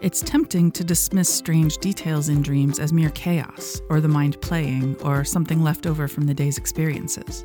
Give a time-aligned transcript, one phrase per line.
[0.00, 4.96] It's tempting to dismiss strange details in dreams as mere chaos, or the mind playing,
[5.02, 7.44] or something left over from the day's experiences.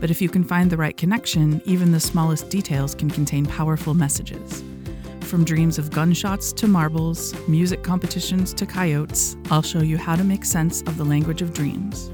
[0.00, 3.92] But if you can find the right connection, even the smallest details can contain powerful
[3.92, 4.64] messages.
[5.20, 10.24] From dreams of gunshots to marbles, music competitions to coyotes, I'll show you how to
[10.24, 12.10] make sense of the language of dreams.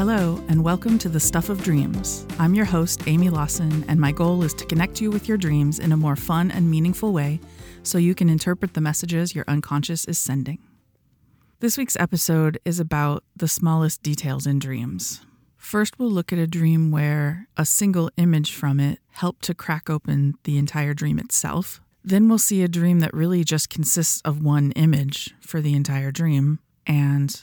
[0.00, 2.26] Hello, and welcome to The Stuff of Dreams.
[2.38, 5.78] I'm your host, Amy Lawson, and my goal is to connect you with your dreams
[5.78, 7.38] in a more fun and meaningful way
[7.82, 10.58] so you can interpret the messages your unconscious is sending.
[11.58, 15.20] This week's episode is about the smallest details in dreams.
[15.58, 19.90] First, we'll look at a dream where a single image from it helped to crack
[19.90, 21.82] open the entire dream itself.
[22.02, 26.10] Then we'll see a dream that really just consists of one image for the entire
[26.10, 26.58] dream.
[26.86, 27.38] And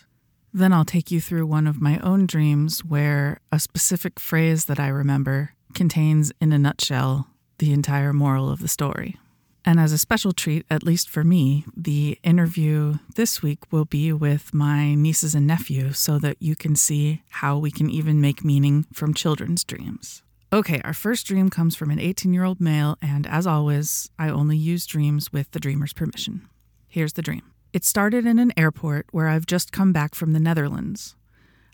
[0.57, 4.80] then I'll take you through one of my own dreams where a specific phrase that
[4.80, 7.27] I remember contains, in a nutshell,
[7.59, 9.17] the entire moral of the story.
[9.63, 14.11] And as a special treat, at least for me, the interview this week will be
[14.13, 18.45] with my nieces and nephew so that you can see how we can even make
[18.45, 20.23] meaning from children's dreams.
[20.53, 24.30] Okay, our first dream comes from an 18 year old male, and as always, I
[24.30, 26.47] only use dreams with the dreamer's permission.
[26.88, 27.44] Here's the dream.
[27.78, 31.16] It started in an airport where I've just come back from the Netherlands.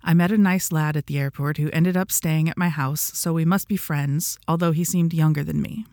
[0.04, 3.00] I met a nice lad at the airport who ended up staying at my house,
[3.00, 5.86] so we must be friends, although he seemed younger than me.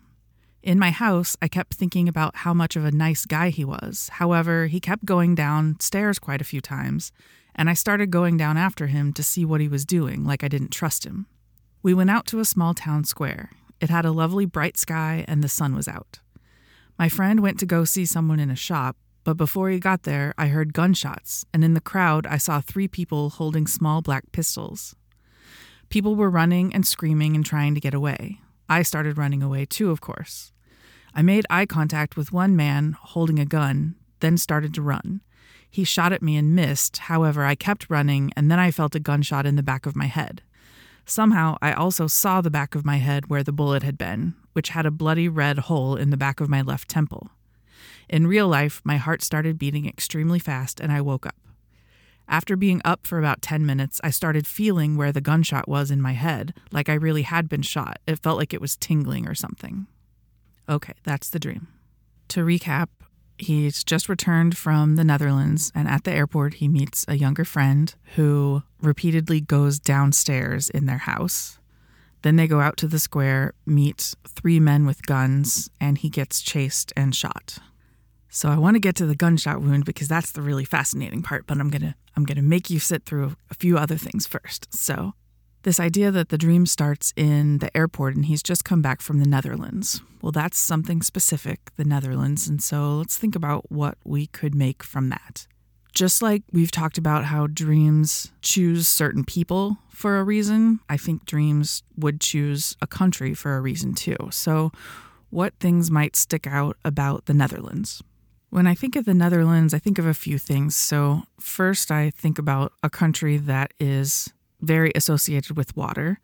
[0.61, 4.09] In my house, I kept thinking about how much of a nice guy he was.
[4.15, 7.13] However, he kept going downstairs quite a few times,
[7.55, 10.49] and I started going down after him to see what he was doing, like I
[10.49, 11.27] didn't trust him.
[11.81, 13.51] We went out to a small town square.
[13.79, 16.19] It had a lovely bright sky, and the sun was out.
[16.99, 20.33] My friend went to go see someone in a shop, but before he got there,
[20.37, 24.95] I heard gunshots, and in the crowd, I saw three people holding small black pistols.
[25.89, 28.39] People were running and screaming and trying to get away.
[28.67, 30.51] I started running away too, of course.
[31.13, 35.21] I made eye contact with one man holding a gun, then started to run.
[35.69, 38.99] He shot at me and missed, however, I kept running, and then I felt a
[38.99, 40.41] gunshot in the back of my head.
[41.05, 44.69] Somehow, I also saw the back of my head where the bullet had been, which
[44.69, 47.31] had a bloody red hole in the back of my left temple.
[48.09, 51.35] In real life, my heart started beating extremely fast and I woke up.
[52.27, 56.01] After being up for about 10 minutes, I started feeling where the gunshot was in
[56.01, 57.99] my head, like I really had been shot.
[58.07, 59.87] It felt like it was tingling or something.
[60.69, 61.67] Okay, that's the dream.
[62.29, 62.87] To recap,
[63.37, 67.93] he's just returned from the Netherlands, and at the airport, he meets a younger friend
[68.15, 71.59] who repeatedly goes downstairs in their house.
[72.21, 76.41] Then they go out to the square, meet three men with guns, and he gets
[76.41, 77.57] chased and shot.
[78.33, 81.45] So I want to get to the gunshot wound because that's the really fascinating part,
[81.47, 84.25] but I'm going to I'm going to make you sit through a few other things
[84.25, 84.73] first.
[84.73, 85.13] So
[85.63, 89.19] this idea that the dream starts in the airport and he's just come back from
[89.19, 90.01] the Netherlands.
[90.21, 94.81] Well, that's something specific, the Netherlands, and so let's think about what we could make
[94.81, 95.45] from that.
[95.93, 101.25] Just like we've talked about how dreams choose certain people for a reason, I think
[101.25, 104.15] dreams would choose a country for a reason too.
[104.31, 104.71] So,
[105.31, 108.01] what things might stick out about the Netherlands?
[108.51, 110.75] When I think of the Netherlands, I think of a few things.
[110.75, 116.19] So, first, I think about a country that is very associated with water.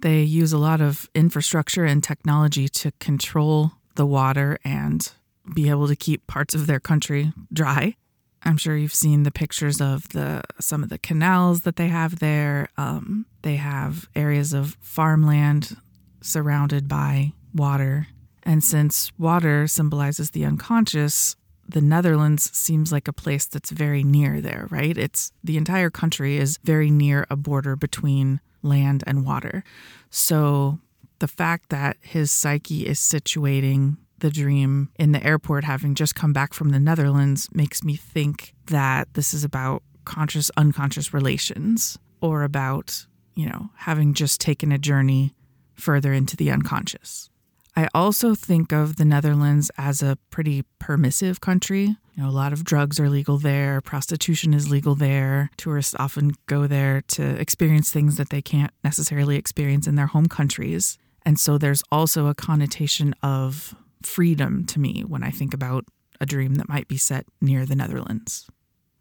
[0.00, 5.10] They use a lot of infrastructure and technology to control the water and
[5.54, 7.96] be able to keep parts of their country dry.
[8.42, 12.18] I'm sure you've seen the pictures of the some of the canals that they have
[12.18, 12.68] there.
[12.76, 15.74] Um, they have areas of farmland
[16.20, 18.08] surrounded by water,
[18.42, 21.36] and since water symbolizes the unconscious,
[21.68, 24.96] the Netherlands seems like a place that's very near there, right?
[24.96, 29.64] It's the entire country is very near a border between land and water.
[30.10, 30.78] So
[31.18, 36.32] the fact that his psyche is situating the dream in the airport, having just come
[36.32, 42.42] back from the Netherlands, makes me think that this is about conscious unconscious relations or
[42.42, 45.34] about, you know, having just taken a journey
[45.74, 47.30] further into the unconscious.
[47.74, 51.96] I also think of the Netherlands as a pretty permissive country.
[52.14, 55.50] You know, a lot of drugs are legal there, prostitution is legal there.
[55.56, 60.26] Tourists often go there to experience things that they can't necessarily experience in their home
[60.26, 60.98] countries.
[61.24, 65.86] And so there's also a connotation of freedom to me when I think about
[66.20, 68.48] a dream that might be set near the Netherlands.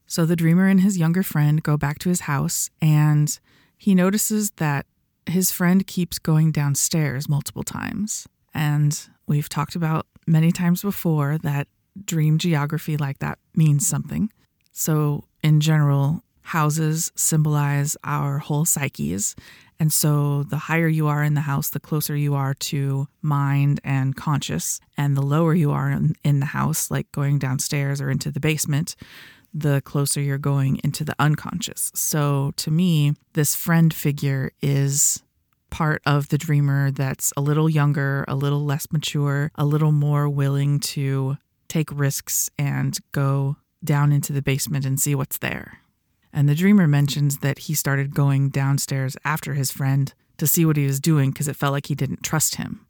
[0.07, 3.37] So the dreamer and his younger friend go back to his house, and
[3.77, 4.85] he notices that
[5.25, 8.27] his friend keeps going downstairs multiple times.
[8.53, 11.67] And we've talked about many times before that
[12.05, 14.31] dream geography like that means something.
[14.71, 19.35] So, in general, houses symbolize our whole psyches.
[19.79, 23.79] And so the higher you are in the house, the closer you are to mind
[23.83, 24.79] and conscious.
[24.97, 25.89] And the lower you are
[26.23, 28.95] in, the house, like going downstairs or into the basement,
[29.53, 31.91] the closer you're going into the unconscious.
[31.95, 35.23] So to me, this friend figure is
[35.71, 40.29] part of the dreamer that's a little younger, a little less mature, a little more
[40.29, 41.37] willing to
[41.67, 45.79] take risks and go down into the basement and see what's there.
[46.33, 50.77] And the dreamer mentions that he started going downstairs after his friend to see what
[50.77, 52.85] he was doing because it felt like he didn't trust him.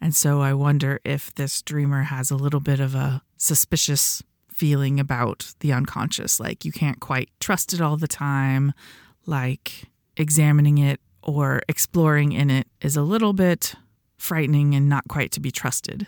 [0.00, 4.98] And so I wonder if this dreamer has a little bit of a suspicious feeling
[4.98, 6.40] about the unconscious.
[6.40, 8.72] Like you can't quite trust it all the time.
[9.26, 9.84] Like
[10.16, 13.74] examining it or exploring in it is a little bit
[14.18, 16.06] frightening and not quite to be trusted.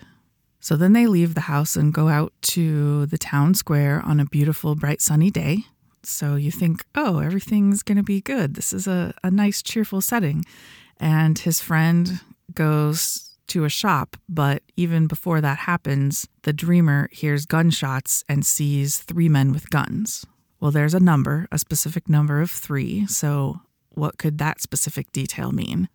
[0.61, 4.25] So then they leave the house and go out to the town square on a
[4.25, 5.65] beautiful, bright, sunny day.
[6.05, 8.55] So you think, oh, everything's going to be good.
[8.55, 10.45] This is a, a nice, cheerful setting.
[10.99, 12.21] And his friend
[12.55, 18.99] goes to a shop, but even before that happens, the dreamer hears gunshots and sees
[18.99, 20.25] three men with guns.
[20.61, 23.07] Well, there's a number, a specific number of three.
[23.07, 23.61] So,
[23.95, 25.89] what could that specific detail mean?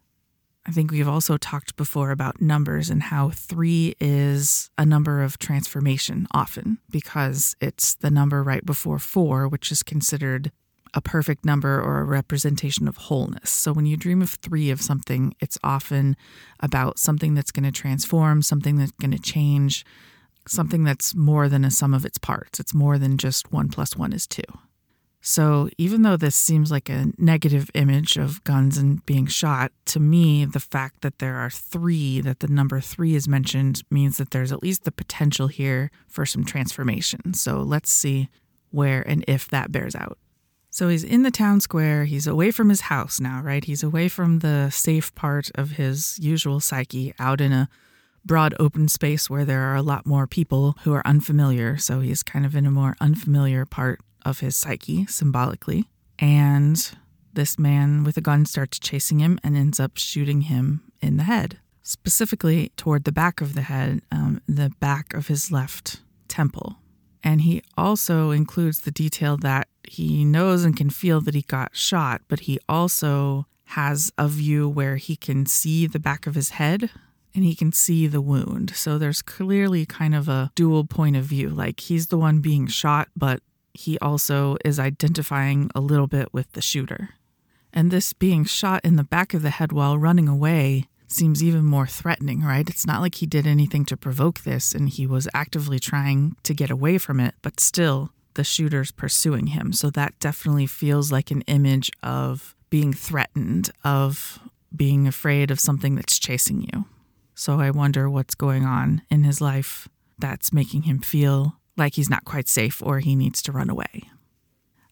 [0.65, 5.39] I think we've also talked before about numbers and how three is a number of
[5.39, 10.51] transformation often because it's the number right before four, which is considered
[10.93, 13.49] a perfect number or a representation of wholeness.
[13.49, 16.17] So when you dream of three of something, it's often
[16.59, 19.85] about something that's going to transform, something that's going to change,
[20.47, 22.59] something that's more than a sum of its parts.
[22.59, 24.43] It's more than just one plus one is two.
[25.29, 29.99] So, even though this seems like a negative image of guns and being shot, to
[29.99, 34.31] me, the fact that there are three, that the number three is mentioned, means that
[34.31, 37.33] there's at least the potential here for some transformation.
[37.33, 38.29] So, let's see
[38.71, 40.17] where and if that bears out.
[40.69, 42.05] So, he's in the town square.
[42.05, 43.65] He's away from his house now, right?
[43.65, 47.67] He's away from the safe part of his usual psyche, out in a
[48.23, 51.75] broad open space where there are a lot more people who are unfamiliar.
[51.75, 55.85] So, he's kind of in a more unfamiliar part of his psyche symbolically.
[56.19, 56.91] And
[57.33, 61.23] this man with a gun starts chasing him and ends up shooting him in the
[61.23, 66.77] head, specifically toward the back of the head, um, the back of his left temple.
[67.23, 71.75] And he also includes the detail that he knows and can feel that he got
[71.75, 76.51] shot, but he also has a view where he can see the back of his
[76.51, 76.89] head
[77.35, 78.71] and he can see the wound.
[78.75, 81.49] So there's clearly kind of a dual point of view.
[81.49, 83.41] Like he's the one being shot, but
[83.77, 87.09] he also is identifying a little bit with the shooter.
[87.71, 91.63] And this being shot in the back of the head while running away seems even
[91.63, 92.67] more threatening, right?
[92.67, 96.53] It's not like he did anything to provoke this and he was actively trying to
[96.53, 99.71] get away from it, but still, the shooter's pursuing him.
[99.73, 104.39] So that definitely feels like an image of being threatened, of
[104.75, 106.85] being afraid of something that's chasing you.
[107.35, 109.87] So I wonder what's going on in his life
[110.17, 114.03] that's making him feel like he's not quite safe or he needs to run away.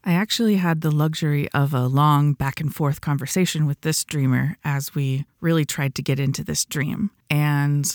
[0.03, 4.55] I actually had the luxury of a long back and forth conversation with this dreamer
[4.63, 7.09] as we really tried to get into this dream.
[7.29, 7.85] And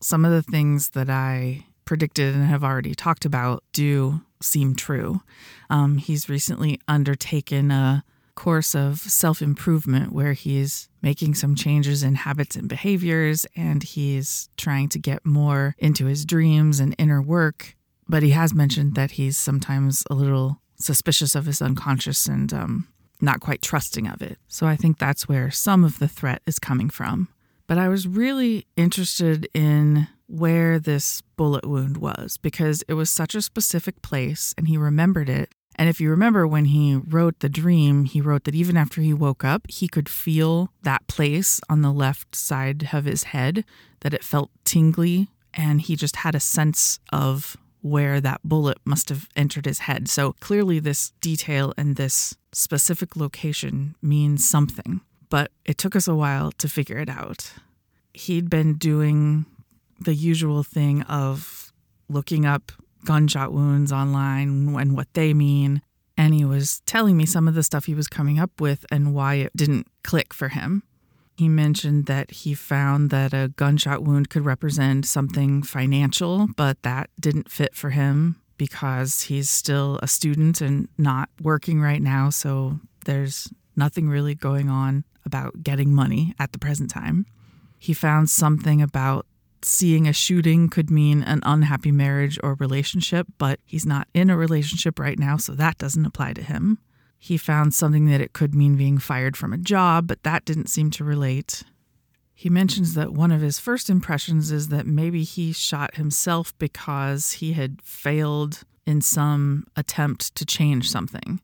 [0.00, 5.22] some of the things that I predicted and have already talked about do seem true.
[5.70, 8.04] Um, he's recently undertaken a
[8.34, 14.48] course of self improvement where he's making some changes in habits and behaviors, and he's
[14.56, 17.76] trying to get more into his dreams and inner work
[18.08, 22.88] but he has mentioned that he's sometimes a little suspicious of his unconscious and um,
[23.20, 24.38] not quite trusting of it.
[24.48, 27.28] So I think that's where some of the threat is coming from.
[27.66, 33.34] But I was really interested in where this bullet wound was because it was such
[33.34, 35.50] a specific place and he remembered it.
[35.76, 39.12] And if you remember when he wrote the dream, he wrote that even after he
[39.12, 43.64] woke up, he could feel that place on the left side of his head,
[44.00, 49.10] that it felt tingly, and he just had a sense of where that bullet must
[49.10, 50.08] have entered his head.
[50.08, 56.14] So clearly, this detail and this specific location means something, but it took us a
[56.14, 57.52] while to figure it out.
[58.14, 59.44] He'd been doing
[60.00, 61.74] the usual thing of
[62.08, 62.72] looking up
[63.04, 65.82] gunshot wounds online and what they mean.
[66.16, 69.14] And he was telling me some of the stuff he was coming up with and
[69.14, 70.84] why it didn't click for him.
[71.36, 77.10] He mentioned that he found that a gunshot wound could represent something financial, but that
[77.18, 82.30] didn't fit for him because he's still a student and not working right now.
[82.30, 87.26] So there's nothing really going on about getting money at the present time.
[87.78, 89.26] He found something about
[89.62, 94.36] seeing a shooting could mean an unhappy marriage or relationship, but he's not in a
[94.36, 96.78] relationship right now, so that doesn't apply to him.
[97.24, 100.66] He found something that it could mean being fired from a job, but that didn't
[100.66, 101.62] seem to relate.
[102.34, 107.32] He mentions that one of his first impressions is that maybe he shot himself because
[107.32, 111.40] he had failed in some attempt to change something.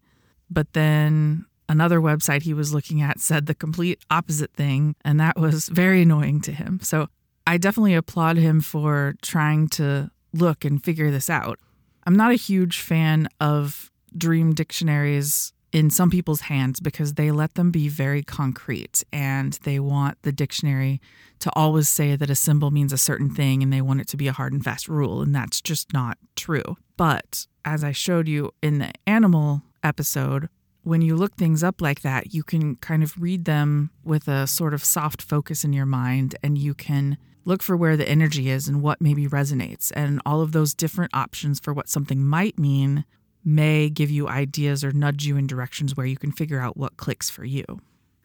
[0.50, 5.38] But then another website he was looking at said the complete opposite thing, and that
[5.38, 6.80] was very annoying to him.
[6.82, 7.08] So
[7.46, 11.58] I definitely applaud him for trying to look and figure this out.
[12.06, 17.54] I'm not a huge fan of dream dictionaries in some people's hands because they let
[17.54, 21.00] them be very concrete and they want the dictionary
[21.38, 24.16] to always say that a symbol means a certain thing and they want it to
[24.16, 25.22] be a hard and fast rule.
[25.22, 26.76] And that's just not true.
[26.96, 30.48] But as I showed you in the animal episode,
[30.82, 34.46] when you look things up like that, you can kind of read them with a
[34.46, 38.50] sort of soft focus in your mind and you can look for where the energy
[38.50, 39.92] is and what maybe resonates.
[39.94, 43.04] And all of those different options for what something might mean
[43.44, 46.96] may give you ideas or nudge you in directions where you can figure out what
[46.96, 47.64] clicks for you.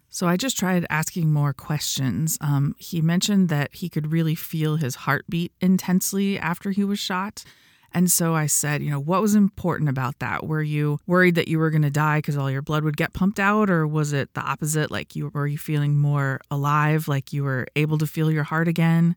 [0.10, 2.38] So I just tried asking more questions.
[2.40, 7.44] Um, he mentioned that he could really feel his heartbeat intensely after he was shot.
[7.92, 10.46] And so I said, you know, what was important about that?
[10.46, 13.14] Were you worried that you were going to die because all your blood would get
[13.14, 14.92] pumped out, or was it the opposite?
[14.92, 18.68] Like you were you feeling more alive, like you were able to feel your heart
[18.68, 19.16] again?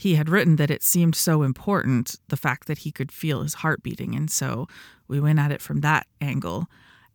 [0.00, 3.52] He had written that it seemed so important, the fact that he could feel his
[3.52, 4.14] heart beating.
[4.14, 4.66] And so
[5.08, 6.68] we went at it from that angle.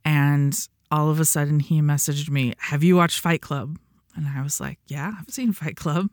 [0.05, 0.55] And
[0.91, 3.79] all of a sudden he messaged me, Have you watched Fight Club?
[4.15, 6.11] And I was like, Yeah, I've seen Fight Club.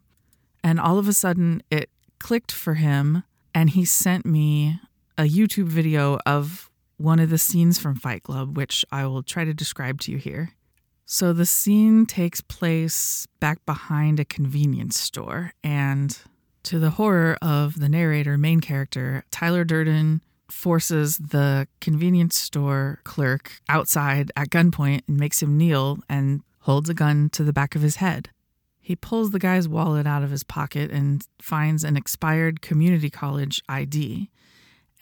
[0.64, 3.22] And all of a sudden it clicked for him
[3.54, 4.80] and he sent me
[5.18, 9.44] a YouTube video of one of the scenes from Fight Club, which I will try
[9.44, 10.52] to describe to you here.
[11.04, 16.16] So the scene takes place back behind a convenience store, and
[16.64, 23.60] to the horror of the narrator, main character, Tyler Durden forces the convenience store clerk
[23.68, 27.82] outside at gunpoint and makes him kneel and holds a gun to the back of
[27.82, 28.30] his head.
[28.80, 33.62] He pulls the guy's wallet out of his pocket and finds an expired community college
[33.68, 34.28] ID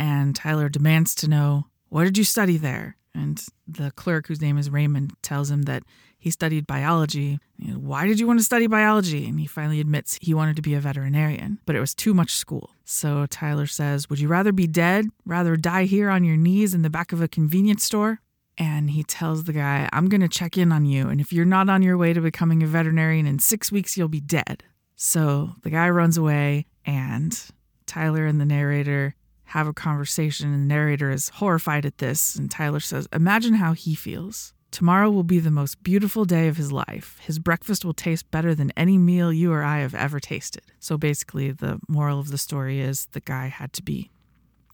[0.01, 2.97] and Tyler demands to know, What did you study there?
[3.15, 5.83] And the clerk, whose name is Raymond, tells him that
[6.21, 7.41] he studied biology.
[7.59, 9.27] Why did you want to study biology?
[9.27, 12.37] And he finally admits he wanted to be a veterinarian, but it was too much
[12.37, 12.71] school.
[12.85, 16.83] So Tyler says, Would you rather be dead, rather die here on your knees in
[16.83, 18.21] the back of a convenience store?
[18.59, 21.09] And he tells the guy, I'm going to check in on you.
[21.09, 24.09] And if you're not on your way to becoming a veterinarian in six weeks, you'll
[24.09, 24.63] be dead.
[24.97, 27.41] So the guy runs away, and
[27.87, 32.37] Tyler and the narrator have a conversation, and the narrator is horrified at this.
[32.37, 34.53] And Tyler says, Imagine how he feels.
[34.71, 37.19] Tomorrow will be the most beautiful day of his life.
[37.23, 40.63] His breakfast will taste better than any meal you or I have ever tasted.
[40.79, 44.11] So basically, the moral of the story is the guy had to be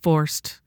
[0.03, 0.61] forced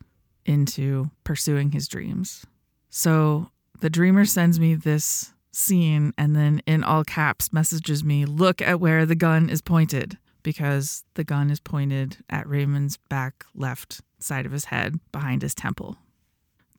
[0.46, 2.46] into pursuing his dreams.
[2.90, 8.62] So the dreamer sends me this scene and then in all caps messages me, Look
[8.62, 14.02] at where the gun is pointed because the gun is pointed at Raymond's back left
[14.20, 15.98] side of his head behind his temple.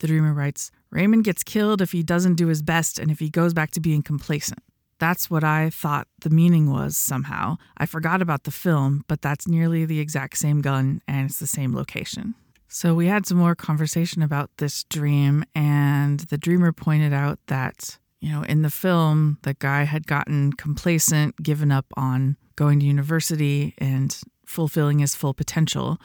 [0.01, 3.29] The dreamer writes Raymond gets killed if he doesn't do his best and if he
[3.29, 4.59] goes back to being complacent.
[4.97, 7.57] That's what I thought the meaning was somehow.
[7.77, 11.45] I forgot about the film, but that's nearly the exact same gun and it's the
[11.45, 12.33] same location.
[12.67, 17.99] So we had some more conversation about this dream, and the dreamer pointed out that,
[18.21, 22.85] you know, in the film, the guy had gotten complacent, given up on going to
[22.85, 25.99] university and fulfilling his full potential.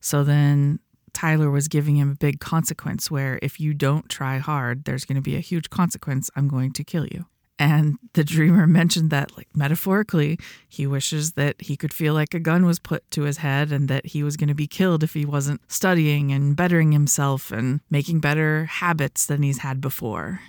[0.00, 0.78] So then
[1.22, 5.14] Tyler was giving him a big consequence where if you don't try hard, there's going
[5.14, 6.28] to be a huge consequence.
[6.34, 7.26] I'm going to kill you.
[7.60, 10.36] And the dreamer mentioned that, like metaphorically,
[10.68, 13.86] he wishes that he could feel like a gun was put to his head and
[13.86, 17.82] that he was going to be killed if he wasn't studying and bettering himself and
[17.88, 20.40] making better habits than he's had before.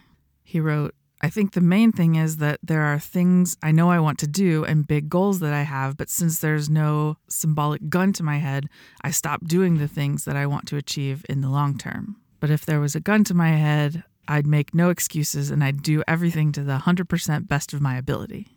[0.44, 4.02] He wrote, I think the main thing is that there are things I know I
[4.02, 8.12] want to do and big goals that I have, but since there's no symbolic gun
[8.14, 8.68] to my head,
[9.02, 12.18] I stop doing the things that I want to achieve in the long term.
[12.42, 15.82] But if there was a gun to my head, I'd make no excuses and I'd
[15.82, 18.50] do everything to the 100% best of my ability.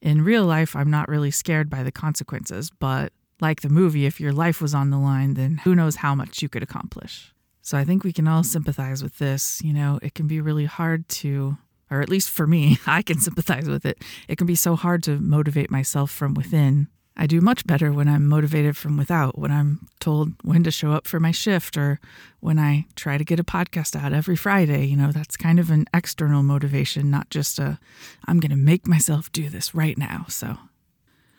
[0.00, 3.12] In real life, I'm not really scared by the consequences, but
[3.42, 6.40] like the movie, if your life was on the line, then who knows how much
[6.40, 7.34] you could accomplish.
[7.60, 9.60] So I think we can all sympathize with this.
[9.62, 11.58] You know, it can be really hard to
[11.94, 14.02] or at least for me, I can sympathize with it.
[14.28, 16.88] It can be so hard to motivate myself from within.
[17.16, 20.90] I do much better when I'm motivated from without, when I'm told when to show
[20.90, 22.00] up for my shift, or
[22.40, 24.86] when I try to get a podcast out every Friday.
[24.86, 27.78] You know, that's kind of an external motivation, not just a,
[28.26, 30.26] I'm going to make myself do this right now.
[30.28, 30.58] So,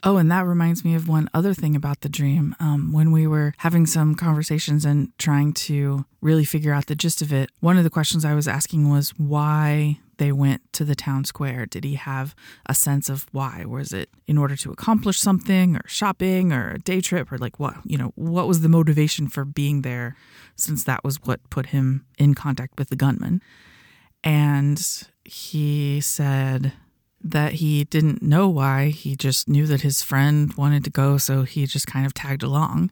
[0.07, 2.55] Oh, and that reminds me of one other thing about the dream.
[2.59, 7.23] Um, when we were having some conversations and trying to really figure out the gist
[7.23, 10.95] of it, one of the questions I was asking was why they went to the
[10.95, 11.65] town square.
[11.65, 13.65] Did he have a sense of why?
[13.65, 17.59] Was it in order to accomplish something or shopping or a day trip or like
[17.59, 20.15] what, you know, what was the motivation for being there
[20.55, 23.41] since that was what put him in contact with the gunman?
[24.23, 24.81] And
[25.23, 26.73] he said,
[27.25, 28.89] that he didn't know why.
[28.89, 32.43] He just knew that his friend wanted to go, so he just kind of tagged
[32.43, 32.91] along.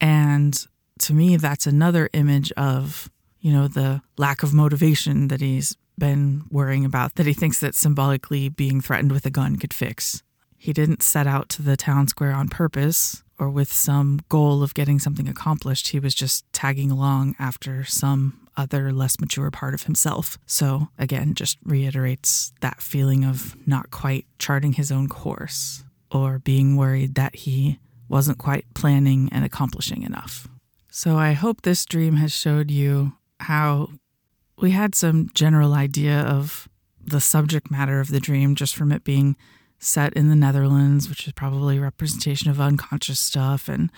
[0.00, 0.66] And
[1.00, 3.10] to me, that's another image of,
[3.40, 7.76] you know, the lack of motivation that he's been worrying about, that he thinks that
[7.76, 10.24] symbolically being threatened with a gun could fix.
[10.58, 14.74] He didn't set out to the town square on purpose or with some goal of
[14.74, 15.88] getting something accomplished.
[15.88, 20.36] He was just tagging along after some other less mature part of himself.
[20.44, 26.76] So, again, just reiterates that feeling of not quite charting his own course or being
[26.76, 27.78] worried that he
[28.08, 30.46] wasn't quite planning and accomplishing enough.
[30.90, 33.88] So, I hope this dream has showed you how
[34.60, 36.68] we had some general idea of
[37.02, 39.36] the subject matter of the dream just from it being
[39.78, 43.90] set in the Netherlands, which is probably a representation of unconscious stuff, and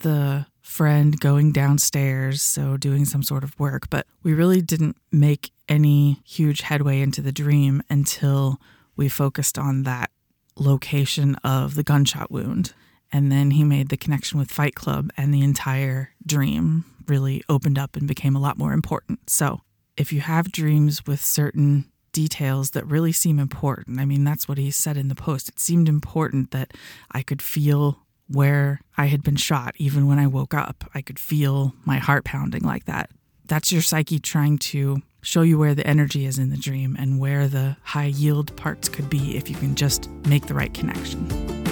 [0.00, 3.88] the friend going downstairs, so doing some sort of work.
[3.88, 8.60] But we really didn't make any huge headway into the dream until
[8.96, 10.10] we focused on that
[10.56, 12.74] location of the gunshot wound.
[13.12, 17.78] And then he made the connection with Fight Club, and the entire dream really opened
[17.78, 19.30] up and became a lot more important.
[19.30, 19.60] So,
[19.96, 24.00] if you have dreams with certain details that really seem important.
[24.00, 25.50] I mean, that's what he said in the post.
[25.50, 26.72] It seemed important that
[27.10, 27.98] I could feel
[28.28, 30.84] where I had been shot even when I woke up.
[30.94, 33.10] I could feel my heart pounding like that.
[33.46, 37.18] That's your psyche trying to show you where the energy is in the dream and
[37.18, 41.63] where the high yield parts could be if you can just make the right connection.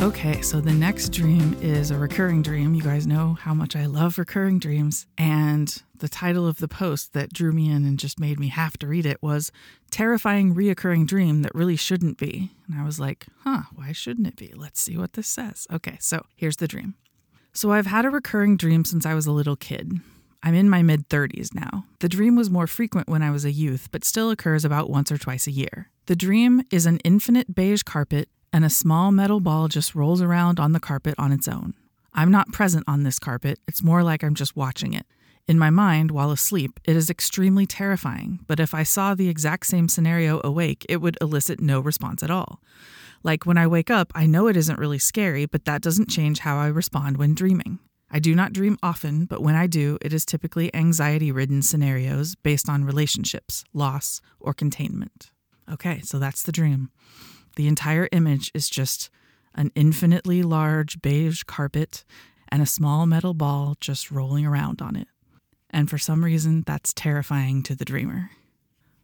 [0.00, 2.74] Okay, so the next dream is a recurring dream.
[2.74, 5.06] You guys know how much I love recurring dreams.
[5.16, 8.76] And the title of the post that drew me in and just made me have
[8.78, 9.50] to read it was
[9.90, 12.50] Terrifying Reoccurring Dream That Really Shouldn't Be.
[12.66, 14.52] And I was like, huh, why shouldn't it be?
[14.54, 15.66] Let's see what this says.
[15.72, 16.94] Okay, so here's the dream.
[17.52, 20.00] So I've had a recurring dream since I was a little kid.
[20.42, 21.86] I'm in my mid 30s now.
[22.00, 25.10] The dream was more frequent when I was a youth, but still occurs about once
[25.10, 25.88] or twice a year.
[26.06, 30.60] The dream is an infinite beige carpet and a small metal ball just rolls around
[30.60, 31.74] on the carpet on its own.
[32.12, 35.06] I'm not present on this carpet, it's more like I'm just watching it.
[35.48, 39.66] In my mind, while asleep, it is extremely terrifying, but if I saw the exact
[39.66, 42.60] same scenario awake, it would elicit no response at all.
[43.24, 46.38] Like when I wake up, I know it isn't really scary, but that doesn't change
[46.38, 47.80] how I respond when dreaming.
[48.08, 52.36] I do not dream often, but when I do, it is typically anxiety ridden scenarios
[52.36, 55.32] based on relationships, loss, or containment.
[55.68, 56.90] Okay, so that's the dream.
[57.56, 59.10] The entire image is just
[59.54, 62.04] an infinitely large beige carpet
[62.48, 65.08] and a small metal ball just rolling around on it.
[65.70, 68.30] And for some reason, that's terrifying to the dreamer.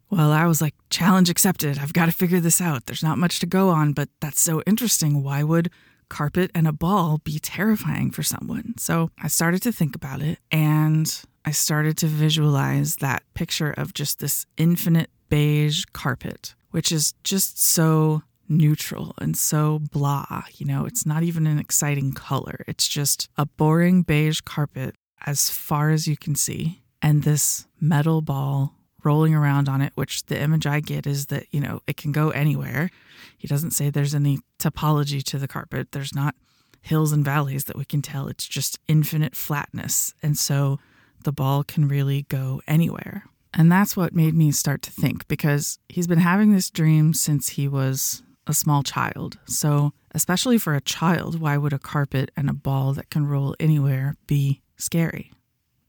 [0.09, 1.79] Well, I was like, challenge accepted.
[1.79, 2.87] I've got to figure this out.
[2.87, 5.23] There's not much to go on, but that's so interesting.
[5.23, 5.71] Why would
[6.09, 8.75] carpet and a ball be terrifying for someone?
[8.77, 13.95] So I started to think about it and I started to visualize that picture of
[13.95, 20.43] just this infinite beige carpet, which is just so neutral and so blah.
[20.57, 22.65] You know, it's not even an exciting color.
[22.67, 28.21] It's just a boring beige carpet as far as you can see, and this metal
[28.23, 31.97] ball rolling around on it, which the image I get is that, you know, it
[31.97, 32.91] can go anywhere.
[33.39, 35.93] He doesn't say there's any topology to the carpet.
[35.93, 36.35] There's not
[36.83, 38.29] hills and valleys that we can tell.
[38.29, 40.15] It's just infinite flatness.
[40.23, 40.79] And so
[41.25, 43.25] the ball can really go anywhere.
[43.53, 47.51] And that's what made me start to think because he's been having this dream since
[47.51, 49.39] he was a small child.
[49.47, 53.55] So, especially for a child, why would a carpet and a ball that can roll
[53.61, 55.33] anywhere be scary?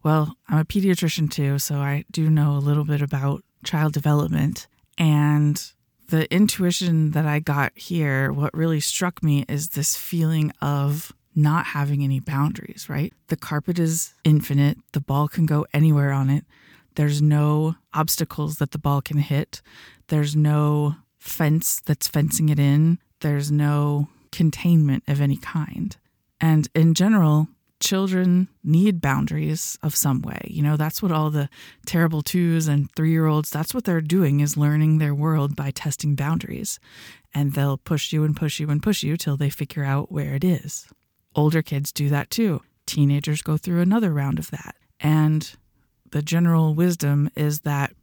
[0.04, 4.68] Well, I'm a pediatrician too, so I do know a little bit about child development.
[4.98, 5.64] And
[6.10, 11.68] the intuition that I got here, what really struck me is this feeling of not
[11.68, 13.14] having any boundaries, right?
[13.28, 16.46] The carpet is infinite, the ball can go anywhere on it.
[16.96, 19.62] There's no obstacles that the ball can hit.
[20.08, 22.98] There's no fence that's fencing it in.
[23.22, 25.96] There's no containment of any kind.
[26.42, 27.48] And in general,
[27.80, 30.42] children need boundaries of some way.
[30.48, 31.48] You know, that's what all the
[31.86, 35.72] terrible twos and three year olds, that's what they're doing is learning their world by
[35.72, 36.80] testing boundaries.
[37.34, 40.34] And they'll push you and push you and push you till they figure out where
[40.34, 40.88] it is.
[41.36, 42.62] Older kids do that too.
[42.88, 44.76] Teenagers go through another round of that.
[45.00, 45.56] And
[46.12, 47.94] the general wisdom is that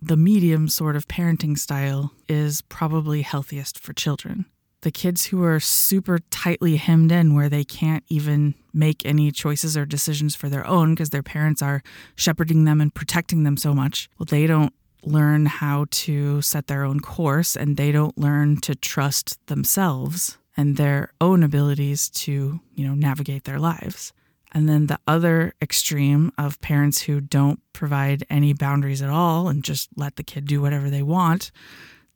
[0.00, 4.46] the medium sort of parenting style is probably healthiest for children.
[4.82, 9.76] The kids who are super tightly hemmed in, where they can't even make any choices
[9.76, 11.82] or decisions for their own because their parents are
[12.14, 16.84] shepherding them and protecting them so much, well, they don't learn how to set their
[16.84, 22.86] own course and they don't learn to trust themselves and their own abilities to, you
[22.86, 24.12] know, navigate their lives.
[24.56, 29.62] And then the other extreme of parents who don't provide any boundaries at all and
[29.62, 31.50] just let the kid do whatever they want,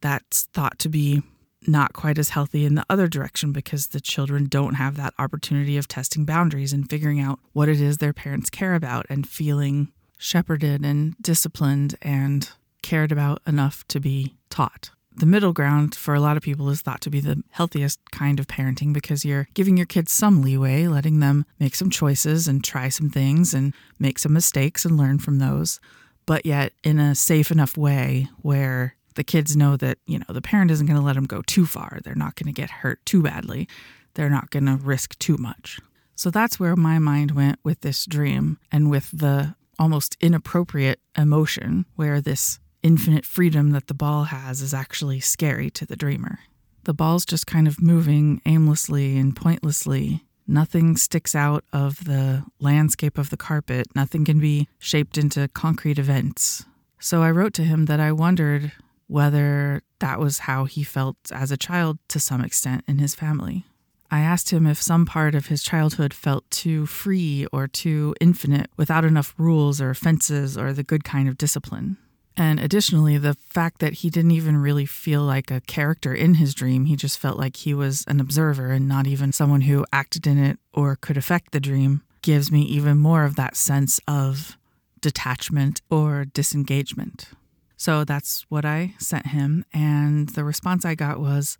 [0.00, 1.22] that's thought to be
[1.66, 5.76] not quite as healthy in the other direction because the children don't have that opportunity
[5.76, 9.92] of testing boundaries and figuring out what it is their parents care about and feeling
[10.16, 14.92] shepherded and disciplined and cared about enough to be taught.
[15.20, 18.40] The middle ground for a lot of people is thought to be the healthiest kind
[18.40, 22.64] of parenting because you're giving your kids some leeway, letting them make some choices and
[22.64, 25.78] try some things and make some mistakes and learn from those,
[26.24, 30.40] but yet in a safe enough way where the kids know that, you know, the
[30.40, 32.00] parent isn't going to let them go too far.
[32.02, 33.68] They're not going to get hurt too badly.
[34.14, 35.80] They're not going to risk too much.
[36.16, 41.84] So that's where my mind went with this dream and with the almost inappropriate emotion
[41.94, 46.40] where this infinite freedom that the ball has is actually scary to the dreamer.
[46.84, 50.24] The ball's just kind of moving aimlessly and pointlessly.
[50.46, 53.88] Nothing sticks out of the landscape of the carpet.
[53.94, 56.64] Nothing can be shaped into concrete events.
[56.98, 58.72] So I wrote to him that I wondered
[59.06, 63.64] whether that was how he felt as a child to some extent in his family.
[64.10, 68.70] I asked him if some part of his childhood felt too free or too infinite
[68.76, 71.96] without enough rules or fences or the good kind of discipline.
[72.36, 76.54] And additionally, the fact that he didn't even really feel like a character in his
[76.54, 80.26] dream, he just felt like he was an observer and not even someone who acted
[80.26, 84.56] in it or could affect the dream, gives me even more of that sense of
[85.00, 87.28] detachment or disengagement.
[87.76, 89.64] So that's what I sent him.
[89.72, 91.58] And the response I got was,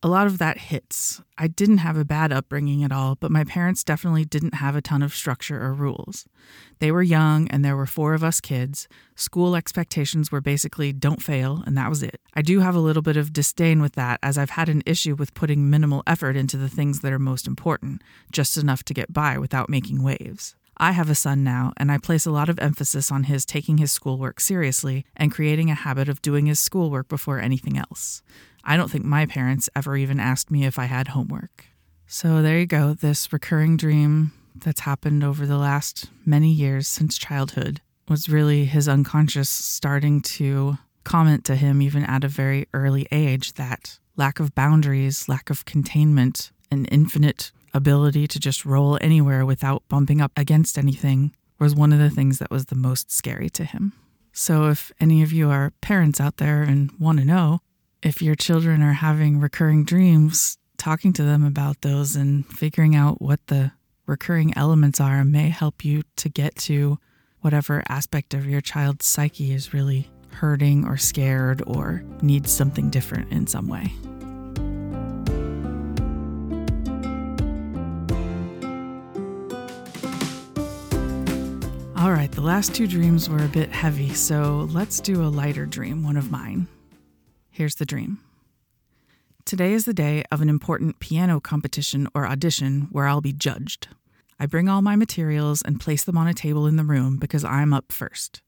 [0.00, 1.20] a lot of that hits.
[1.36, 4.82] I didn't have a bad upbringing at all, but my parents definitely didn't have a
[4.82, 6.24] ton of structure or rules.
[6.78, 8.86] They were young and there were four of us kids.
[9.16, 12.20] School expectations were basically don't fail, and that was it.
[12.34, 15.16] I do have a little bit of disdain with that as I've had an issue
[15.16, 19.12] with putting minimal effort into the things that are most important, just enough to get
[19.12, 20.54] by without making waves.
[20.80, 23.78] I have a son now, and I place a lot of emphasis on his taking
[23.78, 28.22] his schoolwork seriously and creating a habit of doing his schoolwork before anything else.
[28.64, 31.66] I don't think my parents ever even asked me if I had homework.
[32.06, 37.18] So there you go, this recurring dream that's happened over the last many years since
[37.18, 43.06] childhood was really his unconscious starting to comment to him, even at a very early
[43.12, 49.44] age, that lack of boundaries, lack of containment, an infinite ability to just roll anywhere
[49.44, 53.50] without bumping up against anything was one of the things that was the most scary
[53.50, 53.92] to him.
[54.32, 57.60] So, if any of you are parents out there and want to know,
[58.02, 63.20] if your children are having recurring dreams, talking to them about those and figuring out
[63.20, 63.72] what the
[64.06, 66.98] recurring elements are may help you to get to
[67.40, 73.30] whatever aspect of your child's psyche is really hurting or scared or needs something different
[73.32, 73.92] in some way.
[81.96, 85.66] All right, the last two dreams were a bit heavy, so let's do a lighter
[85.66, 86.68] dream, one of mine.
[87.58, 88.20] Here's the dream.
[89.44, 93.88] Today is the day of an important piano competition or audition where I'll be judged.
[94.38, 97.42] I bring all my materials and place them on a table in the room because
[97.42, 98.42] I'm up first.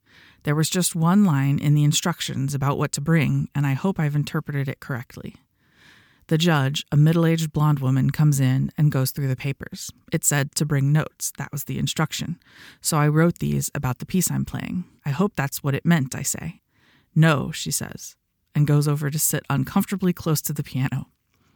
[0.44, 3.98] There was just one line in the instructions about what to bring, and I hope
[3.98, 5.34] I've interpreted it correctly.
[6.28, 9.90] The judge, a middle aged blonde woman, comes in and goes through the papers.
[10.12, 11.32] It said to bring notes.
[11.36, 12.38] That was the instruction.
[12.80, 14.84] So I wrote these about the piece I'm playing.
[15.04, 16.60] I hope that's what it meant, I say.
[17.12, 18.14] No, she says
[18.54, 21.08] and goes over to sit uncomfortably close to the piano.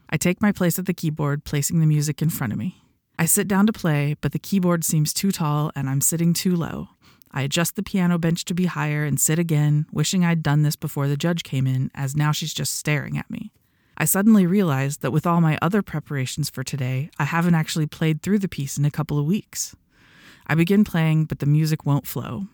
[0.08, 2.82] I take my place at the keyboard, placing the music in front of me.
[3.18, 6.56] I sit down to play, but the keyboard seems too tall and I'm sitting too
[6.56, 6.88] low.
[7.30, 10.76] I adjust the piano bench to be higher and sit again, wishing I'd done this
[10.76, 13.50] before the judge came in, as now she's just staring at me.
[13.96, 18.22] I suddenly realize that with all my other preparations for today, I haven't actually played
[18.22, 19.74] through the piece in a couple of weeks.
[20.46, 22.48] I begin playing, but the music won't flow.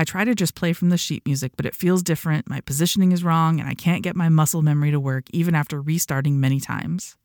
[0.00, 2.48] I try to just play from the sheet music, but it feels different.
[2.48, 5.78] My positioning is wrong, and I can't get my muscle memory to work even after
[5.78, 7.18] restarting many times.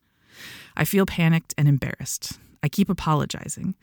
[0.76, 2.34] I feel panicked and embarrassed.
[2.62, 3.76] I keep apologizing.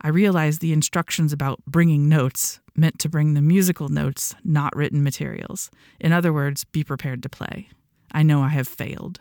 [0.00, 5.02] I realize the instructions about bringing notes meant to bring the musical notes, not written
[5.02, 5.68] materials.
[5.98, 7.70] In other words, be prepared to play.
[8.12, 9.18] I know I have failed.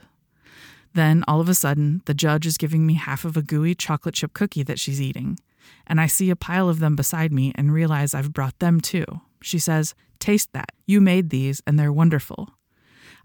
[0.94, 4.14] Then, all of a sudden, the judge is giving me half of a gooey chocolate
[4.14, 5.40] chip cookie that she's eating
[5.88, 9.06] and I see a pile of them beside me and realize I've brought them too.
[9.42, 10.72] She says, Taste that.
[10.86, 12.50] You made these and they're wonderful.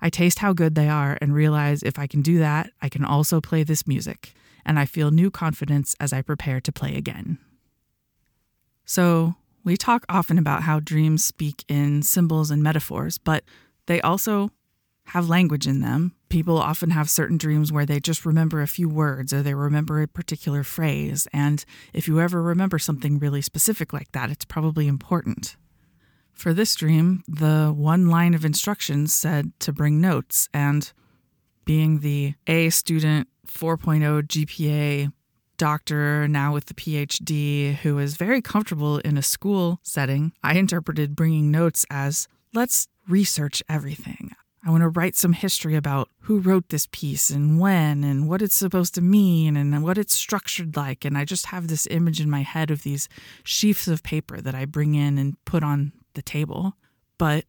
[0.03, 3.05] I taste how good they are and realize if I can do that, I can
[3.05, 7.39] also play this music, and I feel new confidence as I prepare to play again.
[8.85, 13.45] So, we talk often about how dreams speak in symbols and metaphors, but
[13.87, 14.51] they also
[15.07, 16.15] have language in them.
[16.31, 20.01] People often have certain dreams where they just remember a few words or they remember
[20.01, 21.27] a particular phrase.
[21.33, 25.57] And if you ever remember something really specific like that, it's probably important.
[26.33, 30.49] For this dream, the one line of instructions said to bring notes.
[30.55, 30.91] And
[31.65, 35.13] being the A student, 4.0 GPA,
[35.57, 41.17] doctor, now with the PhD, who is very comfortable in a school setting, I interpreted
[41.17, 44.31] bringing notes as let's research everything.
[44.63, 48.43] I want to write some history about who wrote this piece and when and what
[48.43, 51.05] it's supposed to mean and what it's structured like.
[51.05, 53.09] And I just have this image in my head of these
[53.43, 56.75] sheafs of paper that I bring in and put on the table.
[57.17, 57.47] But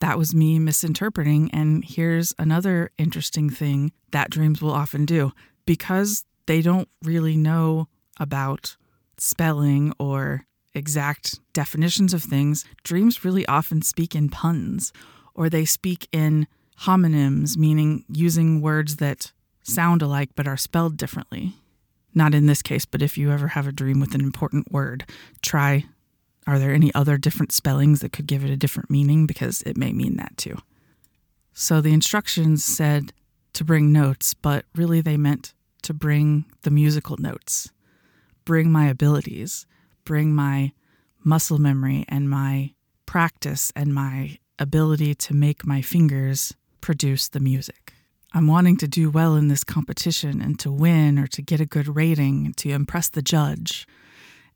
[0.00, 1.50] that was me misinterpreting.
[1.52, 5.32] And here's another interesting thing that dreams will often do
[5.66, 7.88] because they don't really know
[8.18, 8.76] about
[9.18, 14.92] spelling or exact definitions of things, dreams really often speak in puns
[15.36, 16.46] or they speak in
[16.80, 21.54] homonyms, meaning using words that sound alike but are spelled differently.
[22.14, 25.04] Not in this case, but if you ever have a dream with an important word,
[25.42, 25.84] try
[26.46, 29.26] are there any other different spellings that could give it a different meaning?
[29.26, 30.56] Because it may mean that too.
[31.52, 33.12] So the instructions said
[33.54, 37.70] to bring notes, but really they meant to bring the musical notes,
[38.44, 39.66] bring my abilities,
[40.04, 40.72] bring my
[41.24, 42.74] muscle memory and my
[43.06, 47.92] practice and my ability to make my fingers produce the music.
[48.32, 51.66] I'm wanting to do well in this competition and to win or to get a
[51.66, 53.86] good rating, to impress the judge.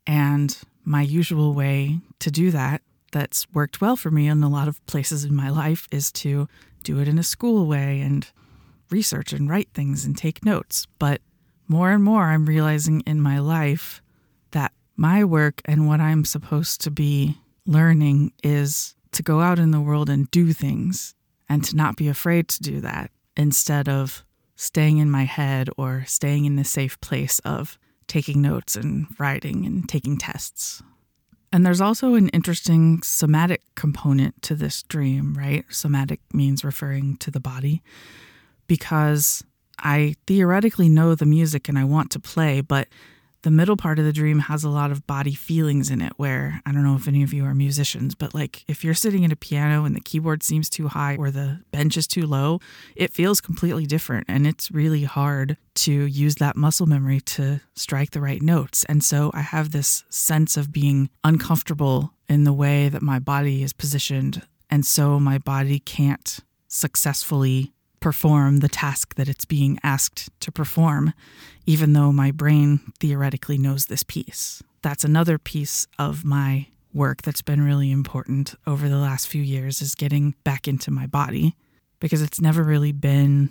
[0.05, 4.67] And my usual way to do that, that's worked well for me in a lot
[4.67, 6.47] of places in my life, is to
[6.83, 8.27] do it in a school way and
[8.89, 10.87] research and write things and take notes.
[10.99, 11.21] But
[11.67, 14.01] more and more, I'm realizing in my life
[14.51, 19.71] that my work and what I'm supposed to be learning is to go out in
[19.71, 21.15] the world and do things
[21.49, 24.23] and to not be afraid to do that instead of
[24.55, 29.65] staying in my head or staying in the safe place of taking notes and writing
[29.65, 30.83] and taking tests.
[31.51, 35.65] And there's also an interesting somatic component to this dream, right?
[35.69, 37.81] Somatic means referring to the body
[38.67, 39.43] because
[39.79, 42.87] I theoretically know the music and I want to play, but
[43.43, 46.61] the middle part of the dream has a lot of body feelings in it where
[46.65, 49.31] I don't know if any of you are musicians, but like if you're sitting at
[49.31, 52.59] a piano and the keyboard seems too high or the bench is too low,
[52.95, 58.11] it feels completely different and it's really hard to use that muscle memory to strike
[58.11, 58.83] the right notes.
[58.85, 63.63] And so I have this sense of being uncomfortable in the way that my body
[63.63, 70.29] is positioned and so my body can't successfully perform the task that it's being asked
[70.41, 71.13] to perform,
[71.65, 74.61] even though my brain theoretically knows this piece.
[74.81, 79.81] That's another piece of my work that's been really important over the last few years
[79.81, 81.55] is getting back into my body
[82.01, 83.49] because it's never really been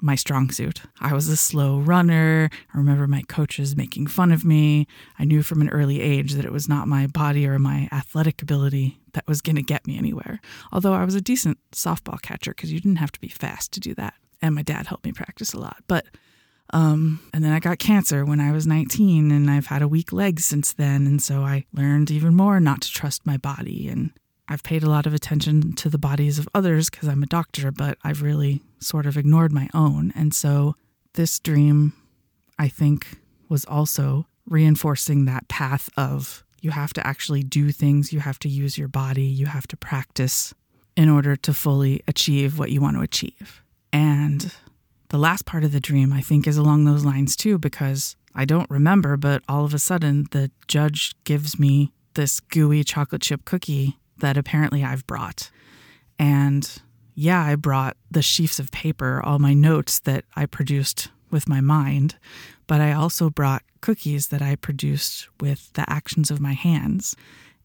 [0.00, 0.82] my strong suit.
[1.00, 2.50] I was a slow runner.
[2.74, 4.86] I remember my coaches making fun of me.
[5.18, 8.42] I knew from an early age that it was not my body or my athletic
[8.42, 10.40] ability that was going to get me anywhere.
[10.72, 13.80] Although I was a decent softball catcher because you didn't have to be fast to
[13.80, 14.14] do that.
[14.40, 15.82] And my dad helped me practice a lot.
[15.88, 16.06] But,
[16.72, 20.12] um, and then I got cancer when I was 19 and I've had a weak
[20.12, 21.06] leg since then.
[21.06, 24.12] And so I learned even more not to trust my body and
[24.48, 27.70] I've paid a lot of attention to the bodies of others because I'm a doctor,
[27.70, 30.12] but I've really sort of ignored my own.
[30.16, 30.74] And so
[31.14, 31.92] this dream,
[32.58, 38.20] I think, was also reinforcing that path of you have to actually do things, you
[38.20, 40.54] have to use your body, you have to practice
[40.96, 43.62] in order to fully achieve what you want to achieve.
[43.92, 44.52] And
[45.10, 48.44] the last part of the dream, I think, is along those lines too, because I
[48.44, 53.44] don't remember, but all of a sudden the judge gives me this gooey chocolate chip
[53.44, 55.50] cookie that apparently I've brought.
[56.18, 56.80] And
[57.14, 61.60] yeah, I brought the sheafs of paper, all my notes that I produced with my
[61.60, 62.16] mind,
[62.66, 67.16] but I also brought cookies that I produced with the actions of my hands.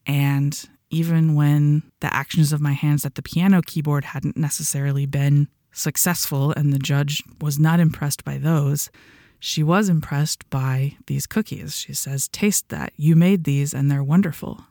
[0.06, 5.48] And even when the actions of my hands at the piano keyboard hadn't necessarily been
[5.72, 8.92] successful and the judge was not impressed by those,
[9.40, 11.76] she was impressed by these cookies.
[11.76, 12.94] She says, Taste that.
[12.96, 14.66] You made these and they're wonderful.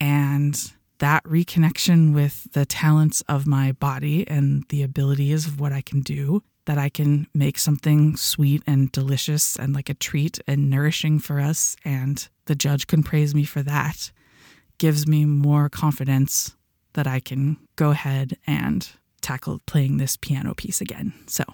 [0.00, 5.80] And that reconnection with the talents of my body and the abilities of what I
[5.80, 10.68] can do, that I can make something sweet and delicious and like a treat and
[10.68, 14.10] nourishing for us, and the judge can praise me for that,
[14.78, 16.56] gives me more confidence
[16.92, 18.88] that I can go ahead and
[19.20, 21.12] tackle playing this piano piece again.
[21.26, 21.44] So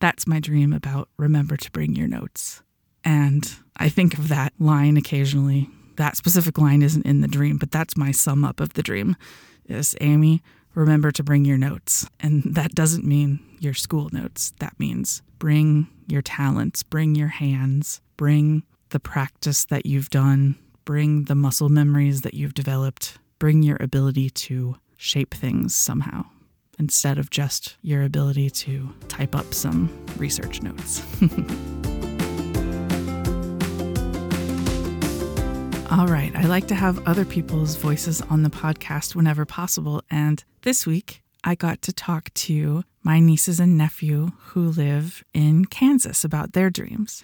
[0.00, 2.62] that's my dream about remember to bring your notes.
[3.04, 5.68] And I think of that line occasionally.
[5.96, 9.16] That specific line isn't in the dream, but that's my sum up of the dream.
[9.66, 10.42] Is Amy,
[10.74, 12.08] remember to bring your notes.
[12.20, 14.52] And that doesn't mean your school notes.
[14.58, 21.24] That means bring your talents, bring your hands, bring the practice that you've done, bring
[21.24, 26.24] the muscle memories that you've developed, bring your ability to shape things somehow
[26.78, 31.02] instead of just your ability to type up some research notes.
[35.96, 40.02] All right, I like to have other people's voices on the podcast whenever possible.
[40.10, 45.66] And this week, I got to talk to my nieces and nephew who live in
[45.66, 47.22] Kansas about their dreams.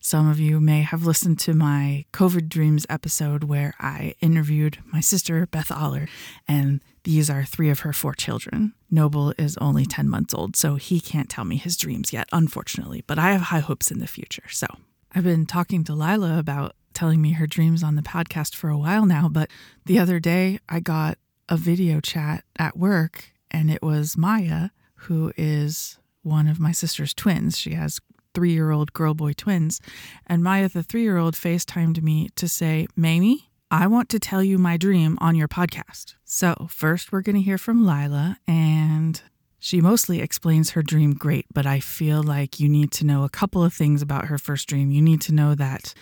[0.00, 4.98] Some of you may have listened to my COVID Dreams episode where I interviewed my
[4.98, 6.08] sister, Beth Aller,
[6.48, 8.74] and these are three of her four children.
[8.90, 13.04] Noble is only 10 months old, so he can't tell me his dreams yet, unfortunately,
[13.06, 14.48] but I have high hopes in the future.
[14.50, 14.66] So
[15.14, 18.78] I've been talking to Lila about telling me her dreams on the podcast for a
[18.78, 19.50] while now, but
[19.86, 25.32] the other day I got a video chat at work, and it was Maya, who
[25.36, 27.58] is one of my sister's twins.
[27.58, 28.00] She has
[28.34, 29.80] three year old girl boy twins.
[30.26, 34.42] And Maya, the three year old, FaceTimed me to say, Mamie, I want to tell
[34.42, 36.14] you my dream on your podcast.
[36.24, 39.20] So, first, we're going to hear from Lila, and
[39.60, 43.28] she mostly explains her dream great, but I feel like you need to know a
[43.28, 44.90] couple of things about her first dream.
[44.90, 45.94] You need to know that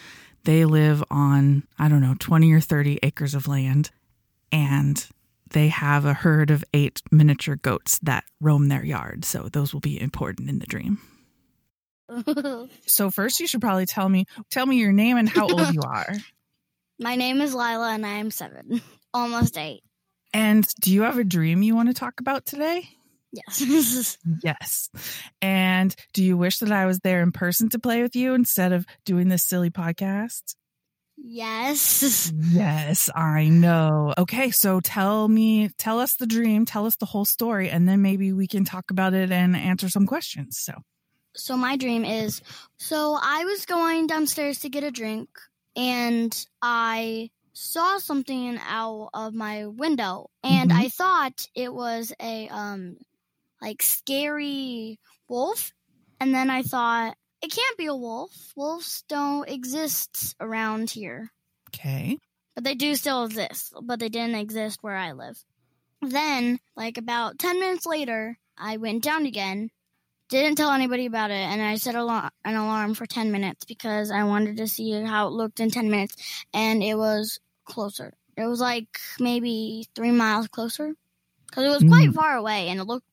[0.48, 3.90] they live on, I don't know, 20 or 30 acres of land,
[4.50, 5.06] and
[5.50, 9.26] they have a herd of eight miniature goats that roam their yard.
[9.26, 11.00] So, those will be important in the dream.
[12.86, 15.82] so first you should probably tell me tell me your name and how old you
[15.86, 16.14] are.
[16.98, 18.80] My name is Lila and I am seven.
[19.12, 19.82] Almost eight.
[20.32, 22.88] And do you have a dream you want to talk about today?
[23.32, 24.18] Yes.
[24.42, 24.90] yes.
[25.42, 28.72] And do you wish that I was there in person to play with you instead
[28.72, 30.54] of doing this silly podcast?
[31.16, 32.32] Yes.
[32.50, 34.14] Yes, I know.
[34.16, 38.02] Okay, so tell me, tell us the dream, tell us the whole story, and then
[38.02, 40.58] maybe we can talk about it and answer some questions.
[40.58, 40.72] So,
[41.34, 42.42] so my dream is
[42.78, 45.28] so I was going downstairs to get a drink
[45.76, 50.80] and I saw something out of my window and mm-hmm.
[50.80, 52.96] I thought it was a um
[53.60, 55.72] like scary wolf
[56.20, 58.52] and then I thought it can't be a wolf.
[58.56, 61.30] Wolves don't exist around here.
[61.68, 62.18] Okay.
[62.54, 65.38] But they do still exist, but they didn't exist where I live.
[66.02, 69.70] Then, like about 10 minutes later, I went down again
[70.28, 74.24] didn't tell anybody about it, and I set an alarm for 10 minutes because I
[74.24, 76.16] wanted to see how it looked in 10 minutes,
[76.52, 78.12] and it was closer.
[78.36, 80.94] It was like maybe three miles closer
[81.46, 81.88] because it was mm.
[81.88, 83.07] quite far away, and it looked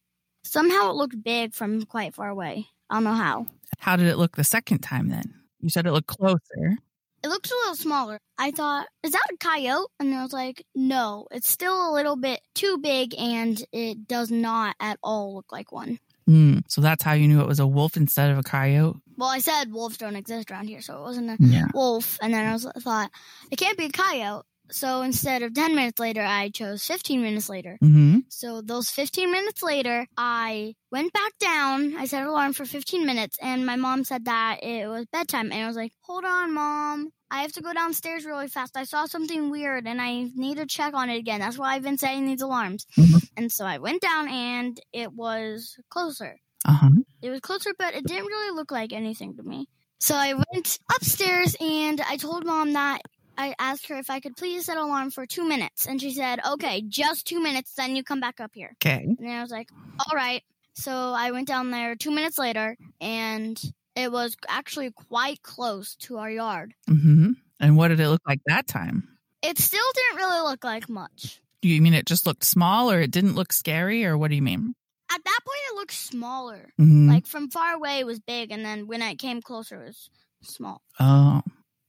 [0.46, 2.68] somehow it looked big from quite far away.
[2.90, 3.48] I don't know how.
[3.80, 5.34] How did it look the second time then?
[5.60, 6.78] You said it looked closer.
[7.24, 8.20] It looks a little smaller.
[8.38, 9.88] I thought, is that a coyote?
[10.00, 14.30] And I was like, no, it's still a little bit too big and it does
[14.30, 16.00] not at all look like one.
[16.30, 18.98] Mm, so that's how you knew it was a wolf instead of a coyote?
[19.18, 21.66] Well, I said wolves don't exist around here, so it wasn't a yeah.
[21.74, 22.18] wolf.
[22.22, 23.12] And then I was thought,
[23.52, 24.46] it can't be a coyote.
[24.71, 27.78] So instead of 10 minutes later, I chose 15 minutes later.
[27.84, 28.19] Mm-hmm.
[28.30, 31.95] So those 15 minutes later, I went back down.
[31.97, 35.51] I set an alarm for 15 minutes, and my mom said that it was bedtime.
[35.51, 37.12] And I was like, hold on, mom.
[37.32, 38.78] I have to go downstairs really fast.
[38.78, 41.39] I saw something weird and I need to check on it again.
[41.39, 42.86] That's why I've been setting these alarms.
[42.97, 43.17] Mm-hmm.
[43.36, 46.39] And so I went down and it was closer.
[46.67, 46.89] Uh-huh.
[47.21, 49.67] It was closer, but it didn't really look like anything to me.
[49.99, 53.01] So I went upstairs and I told mom that
[53.38, 55.86] I asked her if I could please set alarm for two minutes.
[55.86, 58.71] And she said, okay, just two minutes, then you come back up here.
[58.84, 59.06] Okay.
[59.06, 59.69] And I was like,
[60.00, 60.43] all right.
[60.76, 63.62] So I went down there two minutes later and
[63.95, 66.74] it was actually quite close to our yard.
[66.89, 67.32] Mm-hmm.
[67.60, 69.08] And what did it look like that time?
[69.41, 71.41] It still didn't really look like much.
[71.62, 74.36] Do you mean it just looked small or it didn't look scary or what do
[74.36, 74.76] you mean?
[75.12, 76.69] At that point, it looked smaller.
[76.80, 77.10] Mm-hmm.
[77.10, 78.52] Like from far away, it was big.
[78.52, 80.10] And then when I came closer, it was
[80.41, 80.82] small.
[81.00, 81.41] Oh.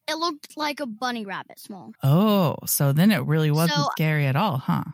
[0.08, 1.92] It looked like a bunny rabbit small.
[2.02, 4.84] Oh, so then it really wasn't so, scary at all, huh?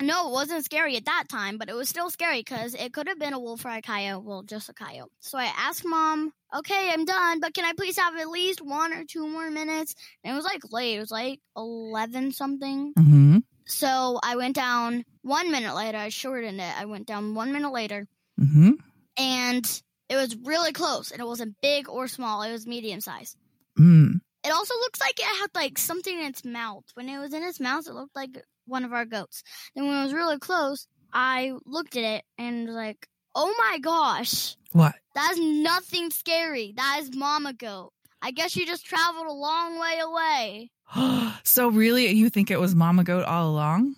[0.00, 3.08] No, it wasn't scary at that time, but it was still scary because it could
[3.08, 4.22] have been a wolf or a coyote.
[4.24, 5.10] Well, just a coyote.
[5.20, 8.92] So I asked mom, okay, I'm done, but can I please have at least one
[8.92, 9.94] or two more minutes?
[10.22, 10.96] And it was like late.
[10.96, 12.92] It was like 11 something.
[12.96, 13.38] Mm-hmm.
[13.66, 15.98] So I went down one minute later.
[15.98, 16.80] I shortened it.
[16.80, 18.06] I went down one minute later.
[18.40, 18.72] Mm-hmm.
[19.18, 21.10] And it was really close.
[21.10, 22.42] And it wasn't big or small.
[22.42, 23.36] It was medium size.
[23.76, 24.17] Mm.
[24.48, 26.84] It also looks like it had like something in its mouth.
[26.94, 29.42] When it was in its mouth, it looked like one of our goats.
[29.74, 33.78] Then when it was really close, I looked at it and was like, "Oh my
[33.78, 34.94] gosh, What?
[35.14, 36.72] that's nothing scary.
[36.78, 37.92] That is Mama Goat.
[38.22, 40.70] I guess she just traveled a long way away."
[41.44, 43.96] so really you think it was mama goat all along?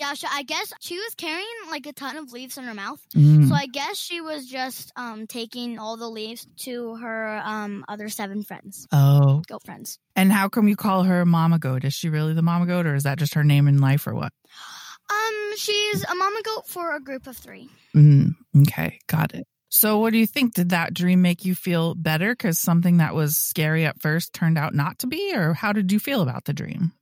[0.00, 3.00] Yeah, I guess she was carrying like a ton of leaves in her mouth.
[3.14, 3.48] Mm.
[3.48, 8.08] So I guess she was just um taking all the leaves to her um other
[8.08, 9.42] seven friends, oh.
[9.46, 9.98] goat friends.
[10.16, 11.84] And how come you call her mama goat?
[11.84, 14.14] Is she really the mama goat or is that just her name in life or
[14.14, 14.32] what?
[15.10, 17.68] Um, she's a mama goat for a group of three.
[17.94, 19.46] Mm, okay, got it.
[19.68, 20.54] So, what do you think?
[20.54, 24.58] Did that dream make you feel better because something that was scary at first turned
[24.58, 25.32] out not to be?
[25.34, 26.92] Or how did you feel about the dream?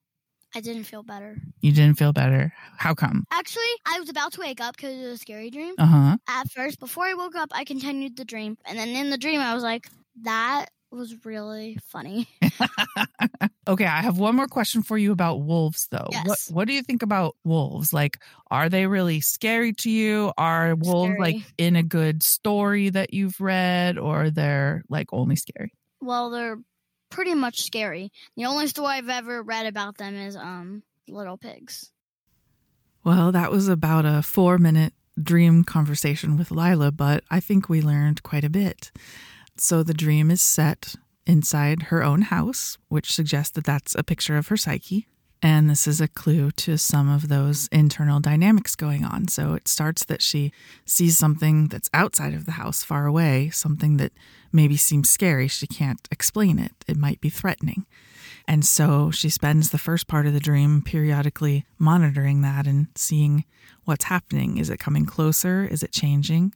[0.54, 1.36] I didn't feel better.
[1.60, 2.52] You didn't feel better.
[2.76, 3.26] How come?
[3.30, 5.74] Actually, I was about to wake up because it was a scary dream.
[5.78, 6.16] Uh huh.
[6.28, 8.56] At first, before I woke up, I continued the dream.
[8.64, 9.88] And then in the dream, I was like,
[10.22, 12.28] that was really funny.
[13.68, 16.08] okay, I have one more question for you about wolves, though.
[16.08, 16.50] What Yes.
[16.50, 17.92] What do you think about wolves?
[17.92, 18.18] Like,
[18.50, 20.32] are they really scary to you?
[20.38, 25.72] Are wolves like in a good story that you've read, or they're like only scary?
[26.00, 26.58] Well, they're
[27.10, 28.12] pretty much scary.
[28.36, 31.90] The only story I've ever read about them is um Little Pigs.
[33.04, 37.80] Well, that was about a four minute dream conversation with Lila, but I think we
[37.80, 38.90] learned quite a bit.
[39.56, 40.94] So the dream is set
[41.26, 45.08] inside her own house, which suggests that that's a picture of her psyche.
[45.40, 49.28] And this is a clue to some of those internal dynamics going on.
[49.28, 50.52] So it starts that she
[50.84, 54.12] sees something that's outside of the house, far away, something that
[54.52, 55.46] maybe seems scary.
[55.46, 57.86] She can't explain it, it might be threatening.
[58.48, 63.44] And so she spends the first part of the dream periodically monitoring that and seeing
[63.84, 64.56] what's happening.
[64.56, 65.64] Is it coming closer?
[65.70, 66.54] Is it changing?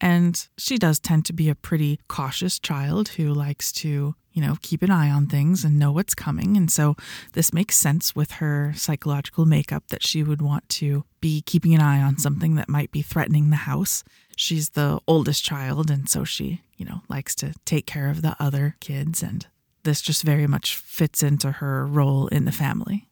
[0.00, 4.56] And she does tend to be a pretty cautious child who likes to, you know,
[4.62, 6.56] keep an eye on things and know what's coming.
[6.56, 6.96] And so
[7.32, 11.80] this makes sense with her psychological makeup that she would want to be keeping an
[11.80, 14.02] eye on something that might be threatening the house.
[14.36, 18.34] She's the oldest child, and so she, you know, likes to take care of the
[18.40, 19.22] other kids.
[19.22, 19.46] And
[19.84, 23.08] this just very much fits into her role in the family.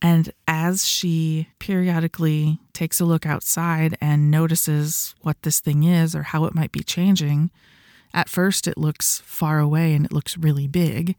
[0.00, 6.22] And as she periodically takes a look outside and notices what this thing is or
[6.22, 7.50] how it might be changing,
[8.14, 11.16] at first it looks far away and it looks really big.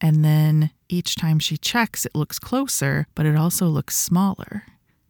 [0.00, 4.64] And then each time she checks, it looks closer, but it also looks smaller.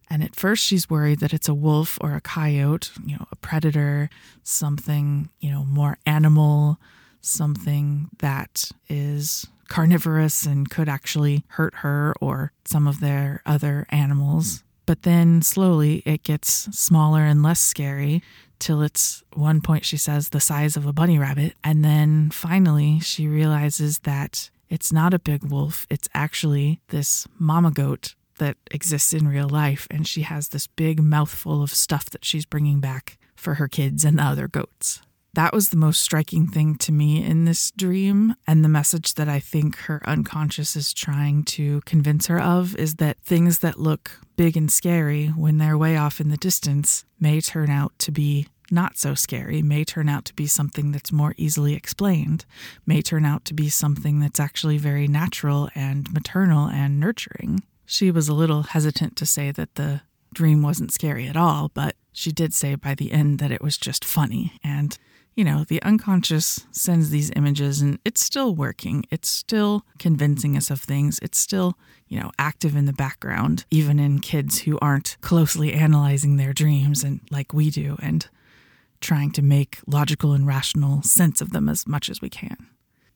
[0.09, 3.35] And at first, she's worried that it's a wolf or a coyote, you know, a
[3.35, 4.09] predator,
[4.43, 6.79] something, you know, more animal,
[7.19, 14.63] something that is carnivorous and could actually hurt her or some of their other animals.
[14.85, 18.23] But then slowly it gets smaller and less scary
[18.59, 21.53] till it's one point she says the size of a bunny rabbit.
[21.63, 27.71] And then finally she realizes that it's not a big wolf, it's actually this mama
[27.71, 29.87] goat that exists in real life.
[29.89, 34.03] And she has this big mouthful of stuff that she's bringing back for her kids
[34.03, 35.01] and the other goats.
[35.37, 38.33] That was the most striking thing to me in this dream.
[38.47, 42.95] And the message that I think her unconscious is trying to convince her of is
[42.95, 47.39] that things that look big and scary when they're way off in the distance may
[47.39, 51.35] turn out to be not so scary, may turn out to be something that's more
[51.37, 52.43] easily explained,
[52.87, 57.61] may turn out to be something that's actually very natural and maternal and nurturing.
[57.85, 60.01] She was a little hesitant to say that the
[60.33, 63.77] dream wasn't scary at all, but she did say by the end that it was
[63.77, 64.53] just funny.
[64.63, 64.97] And,
[65.37, 69.05] you know, the unconscious sends these images and it's still working.
[69.11, 71.19] It's still convincing us of things.
[71.21, 71.77] It's still,
[72.07, 77.03] you know, active in the background, even in kids who aren't closely analyzing their dreams
[77.03, 78.27] and like we do and
[78.99, 82.67] trying to make logical and rational sense of them as much as we can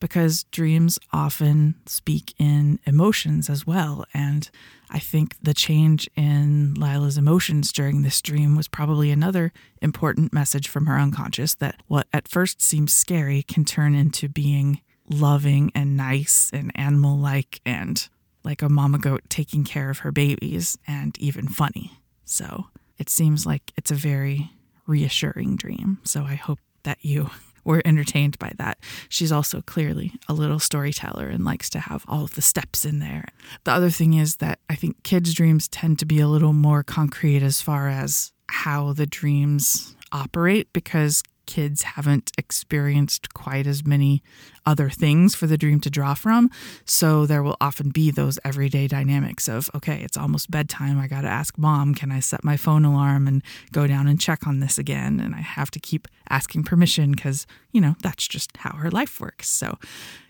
[0.02, 4.04] because dreams often speak in emotions as well.
[4.14, 4.50] And
[4.90, 10.68] I think the change in Lila's emotions during this dream was probably another important message
[10.68, 15.96] from her unconscious that what at first seems scary can turn into being loving and
[15.96, 18.10] nice and animal like and
[18.44, 21.92] like a mama goat taking care of her babies and even funny.
[22.26, 24.52] So it seems like it's a very
[24.88, 26.00] reassuring dream.
[26.04, 27.30] So I hope that you
[27.64, 28.78] were entertained by that.
[29.10, 33.00] She's also clearly a little storyteller and likes to have all of the steps in
[33.00, 33.26] there.
[33.64, 36.84] The other thing is that I think kids' dreams tend to be a little more
[36.84, 44.24] concrete as far as how the dreams operate because kids haven't experienced quite as many
[44.66, 46.50] other things for the dream to draw from.
[46.86, 51.00] So there will often be those everyday dynamics of, okay, it's almost bedtime.
[51.00, 54.20] I got to ask mom, can I set my phone alarm and go down and
[54.20, 55.20] check on this again?
[55.20, 59.20] And I have to keep asking permission because, you know, that's just how her life
[59.20, 59.50] works.
[59.50, 59.78] So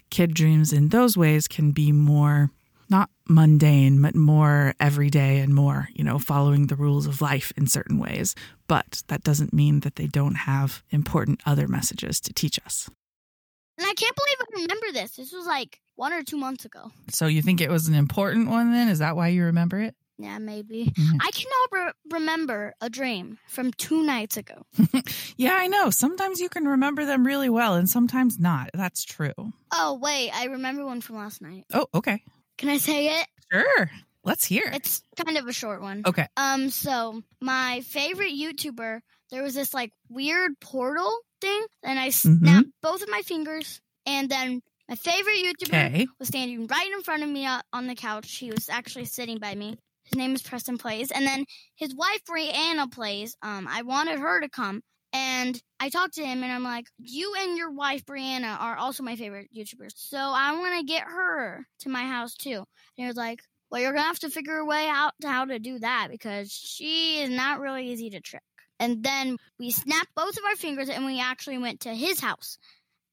[0.09, 2.51] kid dreams in those ways can be more
[2.91, 7.65] not mundane, but more everyday and more, you know, following the rules of life in
[7.65, 8.35] certain ways.
[8.67, 12.89] But that doesn't mean that they don't have important other messages to teach us.
[13.77, 15.15] And I can't believe I remember this.
[15.15, 16.91] This was like one or two months ago.
[17.09, 18.89] So you think it was an important one then?
[18.89, 19.95] Is that why you remember it?
[20.17, 20.85] Yeah, maybe.
[20.95, 21.17] Mhm.
[21.19, 24.65] I cannot re- remember a dream from two nights ago.
[25.37, 25.89] Yeah, I know.
[25.89, 28.69] Sometimes you can remember them really well and sometimes not.
[28.75, 29.33] That's true.
[29.73, 31.63] Oh, wait, I remember one from last night.
[31.73, 32.21] Oh, okay.
[32.61, 33.27] Can I say it?
[33.51, 33.89] Sure.
[34.23, 34.63] Let's hear.
[34.67, 34.75] it.
[34.75, 36.03] It's kind of a short one.
[36.05, 36.27] Okay.
[36.37, 39.01] Um, so my favorite YouTuber,
[39.31, 42.45] there was this like weird portal thing, and I Mm-hmm.
[42.45, 46.07] snapped both of my fingers, and then my favorite YouTuber Okay.
[46.19, 48.31] was standing right in front of me uh, on the couch.
[48.37, 49.77] He was actually sitting by me.
[50.03, 51.45] His name is Preston Plays, and then
[51.75, 53.35] his wife Brianna plays.
[53.41, 54.81] Um, I wanted her to come,
[55.13, 59.03] and I talked to him, and I'm like, "You and your wife Brianna are also
[59.03, 63.05] my favorite YouTubers, so I want to get her to my house too." And he
[63.07, 65.79] was like, "Well, you're gonna have to figure a way out to how to do
[65.79, 68.43] that because she is not really easy to trick."
[68.79, 72.57] And then we snapped both of our fingers, and we actually went to his house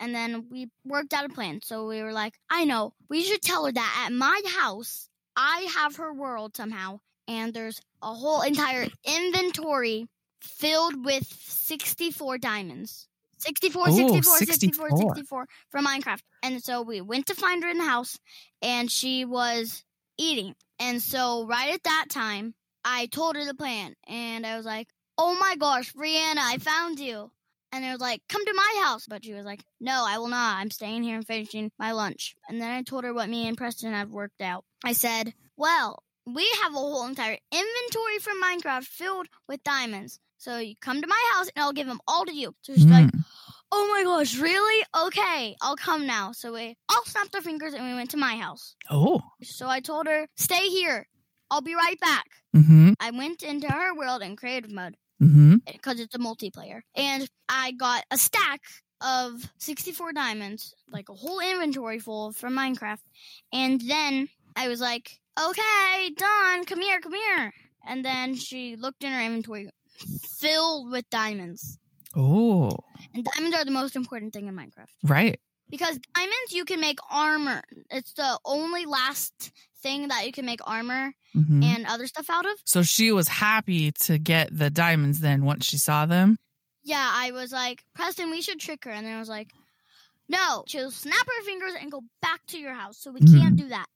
[0.01, 1.61] and then we worked out a plan.
[1.63, 5.69] So we were like, I know, we should tell her that at my house, I
[5.77, 10.07] have her world somehow, and there's a whole entire inventory
[10.41, 13.09] filled with 64 diamonds.
[13.39, 15.15] 64, Ooh, 64, 64, 64.
[15.15, 16.23] 64 from Minecraft.
[16.43, 18.19] And so we went to find her in the house,
[18.63, 19.85] and she was
[20.19, 20.55] eating.
[20.81, 24.89] And so right at that time, I told her the plan, and I was like,
[25.19, 27.33] Oh my gosh, Brianna, I found you.
[27.73, 29.07] And they was like, come to my house.
[29.07, 30.59] But she was like, no, I will not.
[30.59, 32.35] I'm staying here and finishing my lunch.
[32.49, 34.65] And then I told her what me and Preston have worked out.
[34.85, 40.19] I said, well, we have a whole entire inventory from Minecraft filled with diamonds.
[40.39, 42.55] So you come to my house and I'll give them all to you.
[42.63, 43.25] So she's like, Mm.
[43.73, 44.85] oh my gosh, really?
[45.07, 46.33] Okay, I'll come now.
[46.33, 48.75] So we all snapped our fingers and we went to my house.
[48.91, 49.21] Oh.
[49.43, 51.07] So I told her, stay here.
[51.51, 52.27] I'll be right back.
[52.57, 52.93] Mm-hmm.
[53.01, 55.57] I went into her world in creative mode Mm-hmm.
[55.73, 56.81] because it's a multiplayer.
[56.95, 58.61] And I got a stack
[59.01, 62.99] of 64 diamonds, like a whole inventory full from Minecraft.
[63.53, 66.65] And then I was like, okay, done.
[66.67, 67.53] Come here, come here.
[67.87, 71.79] And then she looked in her inventory filled with diamonds.
[72.17, 72.71] Oh.
[73.15, 74.89] And diamonds are the most important thing in Minecraft.
[75.03, 75.41] Right.
[75.71, 77.63] Because diamonds, you can make armor.
[77.91, 81.63] It's the only last thing that you can make armor Mm-hmm.
[81.63, 82.53] and other stuff out of.
[82.65, 86.39] So she was happy to get the diamonds then once she saw them.
[86.83, 88.91] Yeah, I was like, Preston, we should trick her.
[88.91, 89.53] And then I was like,
[90.29, 92.97] no, she'll snap her fingers and go back to your house.
[92.99, 93.41] So we Mhm.
[93.41, 93.87] can't do that.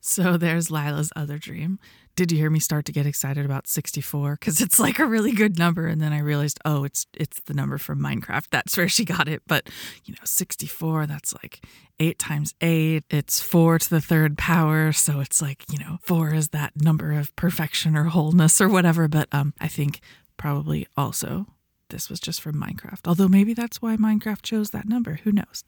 [0.00, 1.78] So there's Lila's other dream.
[2.20, 5.32] Did you hear me start to get excited about 64 cuz it's like a really
[5.32, 8.48] good number and then I realized oh it's it's the number from Minecraft.
[8.50, 9.42] That's where she got it.
[9.46, 9.70] But
[10.04, 11.64] you know 64 that's like
[11.98, 13.04] 8 times 8.
[13.08, 17.12] It's 4 to the third power, so it's like, you know, 4 is that number
[17.12, 20.00] of perfection or wholeness or whatever, but um I think
[20.36, 21.46] probably also
[21.88, 23.06] this was just from Minecraft.
[23.08, 25.20] Although maybe that's why Minecraft chose that number.
[25.24, 25.64] Who knows?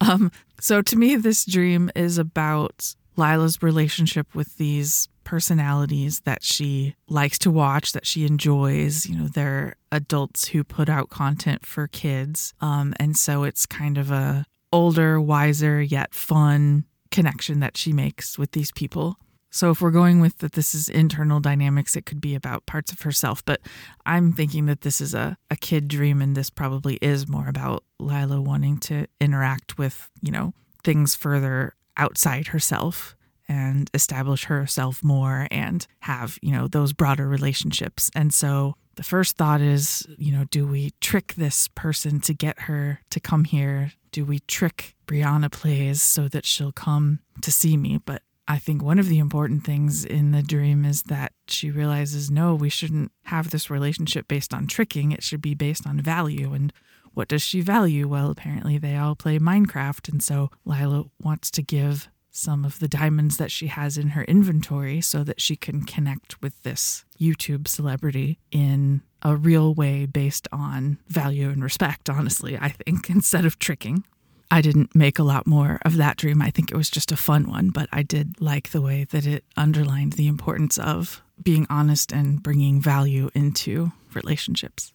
[0.00, 6.96] Um, so to me, this dream is about Lila's relationship with these personalities that she
[7.08, 9.06] likes to watch, that she enjoys.
[9.06, 12.54] You know, they're adults who put out content for kids.
[12.60, 18.38] Um, and so it's kind of a older, wiser, yet fun connection that she makes
[18.38, 19.16] with these people.
[19.50, 22.92] So if we're going with that this is internal dynamics, it could be about parts
[22.92, 23.44] of herself.
[23.44, 23.60] But
[24.06, 27.84] I'm thinking that this is a, a kid dream and this probably is more about
[27.98, 30.54] Lila wanting to interact with, you know,
[30.84, 33.14] things further outside herself
[33.46, 38.10] and establish herself more and have, you know, those broader relationships.
[38.14, 42.60] And so the first thought is, you know, do we trick this person to get
[42.60, 43.92] her to come here?
[44.12, 47.98] Do we trick Brianna plays so that she'll come to see me?
[48.04, 52.30] But I think one of the important things in the dream is that she realizes
[52.30, 55.12] no, we shouldn't have this relationship based on tricking.
[55.12, 56.52] It should be based on value.
[56.52, 56.72] And
[57.14, 58.08] what does she value?
[58.08, 60.08] Well, apparently they all play Minecraft.
[60.08, 64.22] And so Lila wants to give some of the diamonds that she has in her
[64.24, 70.46] inventory so that she can connect with this YouTube celebrity in a real way based
[70.52, 74.04] on value and respect, honestly, I think, instead of tricking.
[74.52, 76.42] I didn't make a lot more of that dream.
[76.42, 79.26] I think it was just a fun one, but I did like the way that
[79.26, 84.92] it underlined the importance of being honest and bringing value into relationships.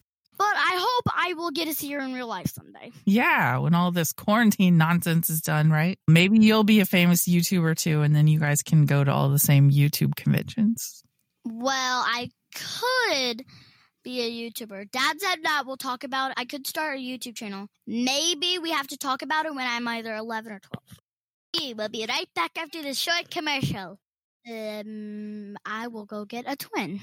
[0.76, 2.91] I hope I will get to see her in real life someday.
[3.05, 5.97] Yeah, when all this quarantine nonsense is done, right?
[6.07, 9.30] Maybe you'll be a famous YouTuber too, and then you guys can go to all
[9.30, 11.03] the same YouTube conventions.
[11.45, 13.45] Well, I could
[14.03, 14.91] be a YouTuber.
[14.91, 16.38] Dad said that we'll talk about it.
[16.39, 17.67] I could start a YouTube channel.
[17.88, 21.78] Maybe we have to talk about it when I'm either 11 or 12.
[21.78, 23.97] We'll be right back after this short commercial.
[24.47, 26.99] Um, I will go get a twin.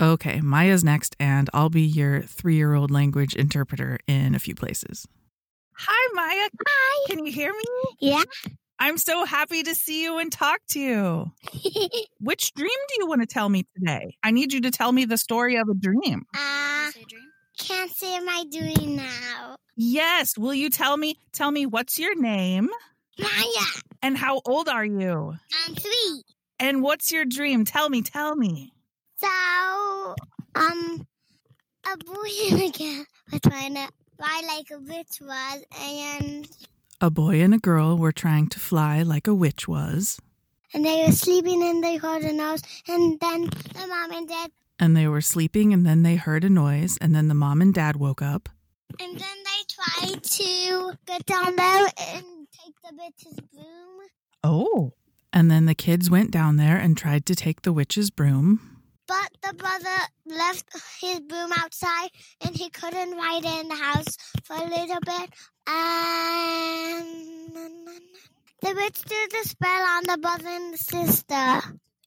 [0.00, 4.54] Okay, Maya's next, and I'll be your three year old language interpreter in a few
[4.54, 5.06] places.
[5.76, 6.48] Hi, Maya.
[6.66, 7.04] Hi.
[7.08, 7.64] Can you hear me?
[8.00, 8.22] Yeah.
[8.78, 11.30] I'm so happy to see you and talk to you.
[12.20, 14.16] Which dream do you want to tell me today?
[14.22, 16.26] I need you to tell me the story of a dream.
[16.36, 16.90] uh,
[17.56, 19.56] can't say my dream now.
[19.76, 20.36] Yes.
[20.36, 21.18] Will you tell me?
[21.32, 22.68] Tell me what's your name
[23.18, 23.66] Maya,
[24.02, 25.36] and how old are you?
[25.66, 26.22] I'm three.
[26.58, 27.64] And what's your dream?
[27.64, 28.73] Tell me, tell me.
[29.24, 30.14] So,
[30.54, 31.06] um,
[31.90, 36.48] a boy and a girl were trying to fly like a witch was, and
[37.00, 40.20] A boy and a girl were trying to fly like a witch was,
[40.74, 44.50] and they were sleeping and they heard a noise, and then the mom and dad,
[44.78, 47.72] and they were sleeping, and then they heard a noise, and then the mom and
[47.72, 48.48] dad woke up.
[49.00, 54.06] and then they tried to get down there and take the witch's broom.
[54.42, 54.92] Oh.
[55.32, 58.73] And then the kids went down there and tried to take the witch's broom.
[59.06, 60.66] But the brother left
[61.00, 65.30] his broom outside and he couldn't ride in the house for a little bit.
[65.66, 67.04] And
[68.62, 71.60] the witch did the spell on the brother and the sister.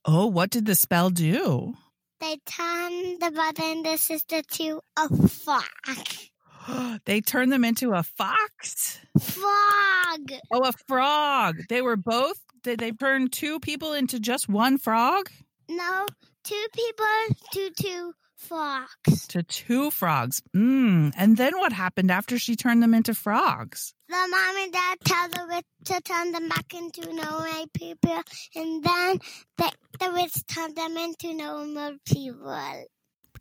[0.06, 1.76] Oh, what did the spell do?
[2.20, 6.30] They turned the brother and the sister to a fox.
[7.06, 9.00] they turned them into a fox?
[9.20, 10.32] Frog!
[10.52, 11.58] Oh, a frog.
[11.70, 15.30] They were both, did they turn two people into just one frog?
[15.70, 16.08] No,
[16.48, 19.28] two people to two frogs.
[19.28, 20.42] To two frogs.
[20.56, 21.14] Mmm.
[21.18, 23.94] And then what happened after she turned them into frogs?
[24.08, 28.22] The mom and dad tell the witch to turn them back into normal people,
[28.56, 29.20] and then
[29.58, 32.86] the, the witch turned them into normal people.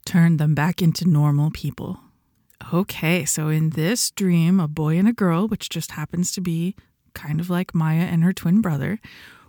[0.04, 2.00] Turned them back into normal people.
[2.72, 6.74] Okay, so in this dream, a boy and a girl, which just happens to be
[7.14, 8.98] kind of like Maya and her twin brother,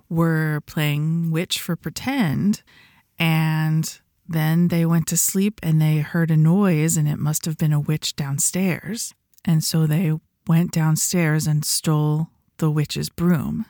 [0.10, 2.62] were playing witch for pretend.
[3.20, 7.58] And then they went to sleep and they heard a noise, and it must have
[7.58, 9.14] been a witch downstairs.
[9.46, 10.14] And so they
[10.48, 13.66] went downstairs and stole the witch's broom.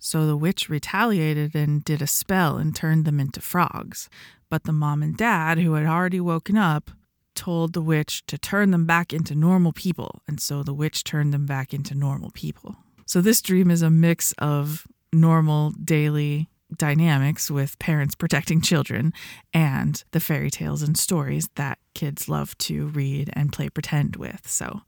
[0.00, 4.08] So the witch retaliated and did a spell and turned them into frogs.
[4.48, 6.90] But the mom and dad, who had already woken up,
[7.34, 10.22] told the witch to turn them back into normal people.
[10.26, 12.76] And so the witch turned them back into normal people.
[13.06, 19.12] So this dream is a mix of normal daily dynamics with parents protecting children
[19.52, 24.48] and the fairy tales and stories that kids love to read and play pretend with.
[24.48, 24.82] So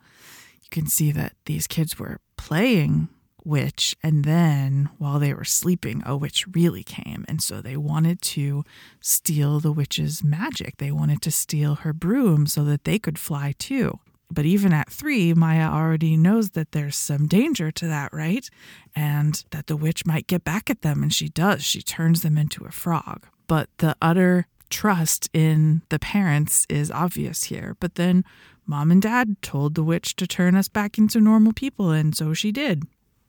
[0.63, 3.09] you can see that these kids were playing
[3.43, 7.25] witch and then while they were sleeping a witch really came.
[7.27, 8.65] And so they wanted to
[9.01, 10.77] steal the witch's magic.
[10.77, 13.99] They wanted to steal her broom so that they could fly too
[14.31, 18.49] but even at three, Maya already knows that there's some danger to that, right?
[18.95, 21.03] And that the witch might get back at them.
[21.03, 21.65] And she does.
[21.65, 23.27] She turns them into a frog.
[23.47, 27.77] But the utter trust in the parents is obvious here.
[27.81, 28.25] But then
[28.67, 31.91] mom and dad told the witch to turn us back into normal people.
[31.91, 32.85] And so she did.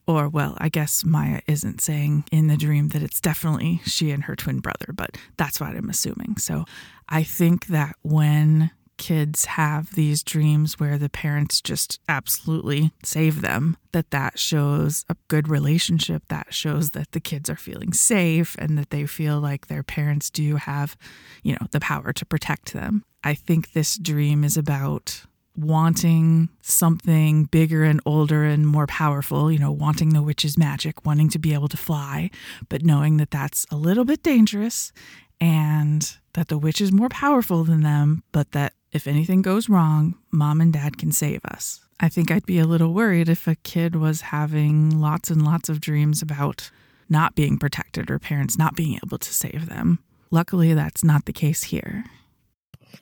[0.07, 4.23] Or, well, I guess Maya isn't saying in the dream that it's definitely she and
[4.25, 6.37] her twin brother, but that's what I'm assuming.
[6.37, 6.65] So
[7.07, 8.71] I think that when
[9.01, 15.15] kids have these dreams where the parents just absolutely save them that that shows a
[15.27, 19.65] good relationship that shows that the kids are feeling safe and that they feel like
[19.65, 20.95] their parents do have
[21.41, 23.03] you know the power to protect them.
[23.23, 25.23] I think this dream is about
[25.57, 31.29] wanting something bigger and older and more powerful, you know, wanting the witch's magic, wanting
[31.29, 32.29] to be able to fly,
[32.69, 34.93] but knowing that that's a little bit dangerous
[35.39, 40.15] and that the witch is more powerful than them, but that if anything goes wrong,
[40.31, 41.79] mom and dad can save us.
[41.99, 45.69] I think I'd be a little worried if a kid was having lots and lots
[45.69, 46.71] of dreams about
[47.09, 49.99] not being protected or parents not being able to save them.
[50.31, 52.05] Luckily, that's not the case here.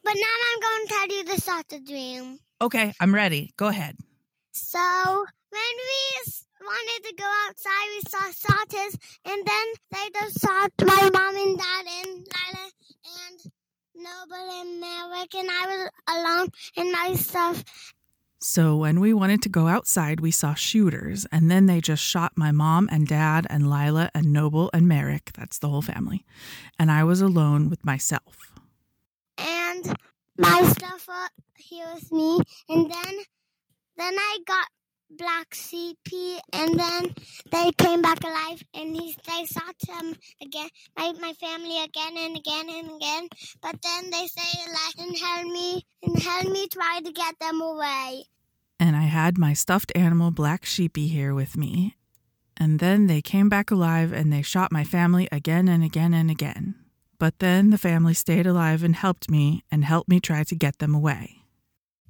[0.04, 2.40] But now I'm going to tell you the of dream.
[2.62, 3.54] Okay, I'm ready.
[3.56, 3.96] Go ahead.
[4.52, 6.22] So when we
[6.62, 11.58] wanted to go outside, we saw sauters, and then they just saw my mom and
[11.58, 12.70] dad and Lila
[13.06, 13.52] and
[14.00, 17.64] Noble and Merrick, and I was alone in my stuff.
[18.42, 22.32] So, when we wanted to go outside, we saw shooters, and then they just shot
[22.38, 25.32] my mom and dad and Lila and Noble and Merrick.
[25.36, 26.26] That's the whole family.
[26.80, 28.38] And I was alone with myself.
[29.38, 29.94] and
[30.38, 32.40] my stuff uh, up here with me,
[32.70, 33.14] and then
[33.98, 34.68] then I got
[35.10, 37.14] Black Sheepy, and then
[37.52, 42.18] they came back alive, and he they saw them um, again, my my family again
[42.18, 43.28] and again and again,
[43.62, 47.62] but then they say like and help me and help me try to get them
[47.62, 48.26] away.
[48.80, 51.98] And I had my stuffed animal, Black Sheepy, here with me.
[52.56, 56.30] And then they came back alive and they shot my family again and again and
[56.30, 56.76] again.
[57.18, 60.80] But then the family stayed alive and helped me and helped me try to get
[60.80, 61.44] them away.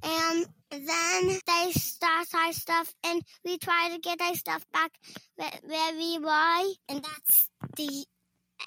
[0.02, 4.92] And then they start our stuff, and we try to get our stuff back
[5.36, 8.04] where, we were, and that's the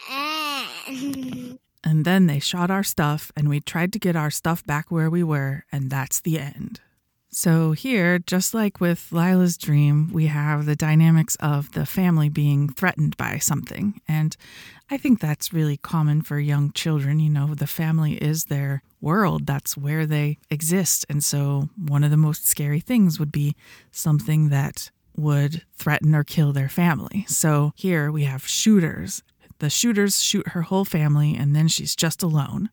[0.09, 1.59] end.
[1.83, 5.09] And then they shot our stuff and we tried to get our stuff back where
[5.09, 6.79] we were, and that's the end.
[7.29, 12.69] So, here, just like with Lila's dream, we have the dynamics of the family being
[12.69, 13.99] threatened by something.
[14.07, 14.37] And
[14.93, 17.19] I think that's really common for young children.
[17.19, 21.03] You know, the family is their world, that's where they exist.
[21.09, 23.55] And so, one of the most scary things would be
[23.89, 27.25] something that would threaten or kill their family.
[27.27, 29.23] So, here we have shooters.
[29.57, 32.69] The shooters shoot her whole family, and then she's just alone.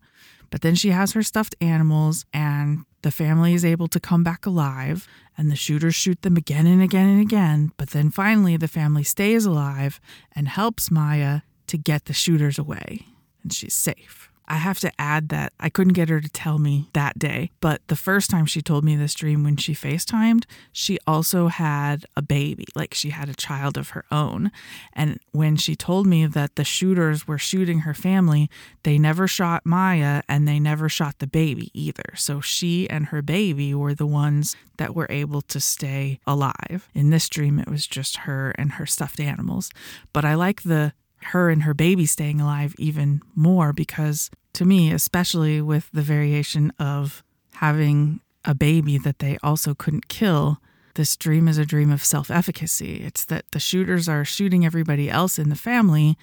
[0.51, 4.45] But then she has her stuffed animals, and the family is able to come back
[4.45, 5.09] alive,
[5.39, 7.73] and the shooters shoot them again and again and again.
[7.79, 10.03] But then finally, the family stays alive
[10.37, 11.41] and helps Maya
[11.71, 13.07] to get the shooters away,
[13.43, 14.31] and she's safe.
[14.51, 17.87] I have to add that I couldn't get her to tell me that day, but
[17.87, 20.43] the first time she told me this dream when she FaceTimed,
[20.73, 24.51] she also had a baby, like she had a child of her own.
[24.93, 28.51] And when she told me that the shooters were shooting her family,
[28.83, 32.15] they never shot Maya and they never shot the baby either.
[32.17, 36.89] So she and her baby were the ones that were able to stay alive.
[36.93, 39.71] In this dream, it was just her and her stuffed animals.
[40.13, 40.93] But I like the
[41.25, 46.73] her and her baby staying alive even more because to me, especially with the variation
[46.79, 47.23] of
[47.55, 50.59] having a baby that they also couldn't kill,
[50.95, 53.03] this dream is a dream of self efficacy.
[53.05, 56.17] It's that the shooters are shooting everybody else in the family,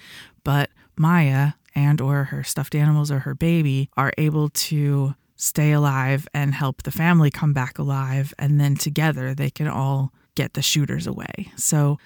[0.44, 6.26] but Maya and or her stuffed animals or her baby are able to stay alive
[6.34, 10.62] and help the family come back alive and then together they can all get the
[10.62, 11.52] shooters away.
[11.56, 11.98] So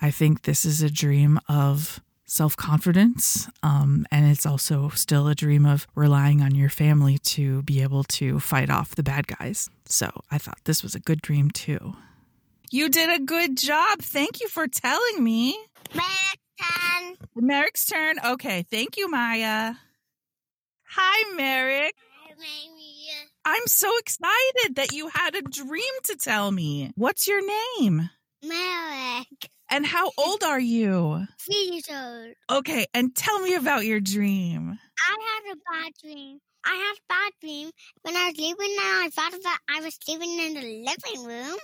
[0.00, 2.00] I think this is a dream of
[2.30, 3.48] self confidence.
[3.62, 8.04] Um, and it's also still a dream of relying on your family to be able
[8.04, 9.68] to fight off the bad guys.
[9.84, 11.94] So I thought this was a good dream too.
[12.70, 14.00] You did a good job.
[14.00, 15.58] Thank you for telling me.
[15.92, 17.16] Merrick's turn.
[17.34, 18.16] Merrick's turn.
[18.24, 18.64] Okay.
[18.70, 19.74] Thank you, Maya.
[20.90, 21.94] Hi, Merrick.
[22.28, 23.26] Hi, Maya.
[23.44, 26.92] I'm so excited that you had a dream to tell me.
[26.94, 27.44] What's your
[27.80, 28.10] name?
[28.42, 29.50] Merrick.
[29.70, 31.26] And how old are you?
[31.38, 32.34] Three years old.
[32.50, 34.78] Okay, and tell me about your dream.
[34.98, 36.38] I had a bad dream.
[36.64, 37.70] I had a bad dream
[38.02, 41.56] when I was sleeping and I thought that I was sleeping in the living room.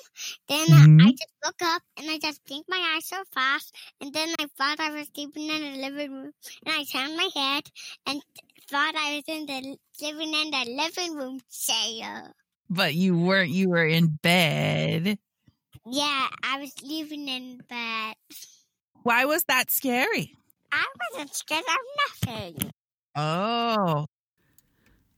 [0.49, 1.01] Then Mhm.
[1.01, 4.47] I just woke up and I just blinked my eyes so fast and then I
[4.57, 6.33] thought I was sleeping in the living room
[6.65, 7.65] and I turned my head
[8.07, 8.23] and
[8.71, 12.33] thought I was in the living in the living room chair.
[12.69, 15.19] But you weren't, you were in bed.
[15.89, 18.15] Yeah, I was sleeping in bed.
[19.03, 20.35] Why was that scary?
[20.73, 22.71] I wasn't scared of nothing.
[23.15, 24.07] Oh,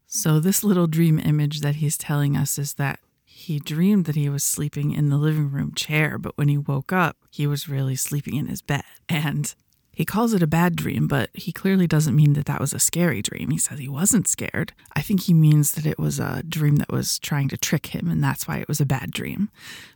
[0.07, 4.29] So, this little dream image that he's telling us is that he dreamed that he
[4.29, 7.97] was sleeping in the living room chair, but when he woke up, he was really
[7.97, 8.85] sleeping in his bed.
[9.09, 9.55] And
[9.99, 12.79] he calls it a bad dream, but he clearly doesn't mean that that was a
[12.79, 13.51] scary dream.
[13.51, 14.73] He says he wasn't scared.
[14.95, 18.09] I think he means that it was a dream that was trying to trick him,
[18.09, 19.51] and that's why it was a bad dream,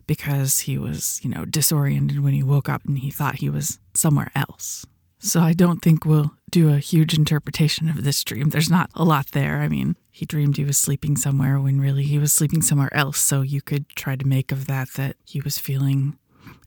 [0.08, 3.78] because he was, you know, disoriented when he woke up and he thought he was
[3.94, 4.84] somewhere else.
[5.20, 8.50] So I don't think we'll do a huge interpretation of this dream.
[8.50, 9.58] There's not a lot there.
[9.60, 13.20] I mean, he dreamed he was sleeping somewhere when really he was sleeping somewhere else.
[13.20, 16.18] So you could try to make of that that he was feeling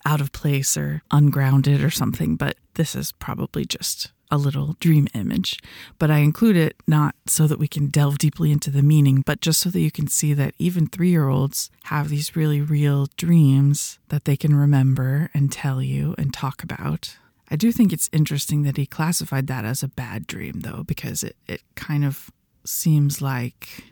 [0.05, 2.35] out of place or ungrounded or something.
[2.35, 5.59] But this is probably just a little dream image.
[5.99, 9.41] But I include it not so that we can delve deeply into the meaning, but
[9.41, 13.07] just so that you can see that even three year olds have these really real
[13.17, 17.17] dreams that they can remember and tell you and talk about.
[17.49, 21.23] I do think it's interesting that he classified that as a bad dream, though, because
[21.23, 22.31] it, it kind of
[22.65, 23.83] seems like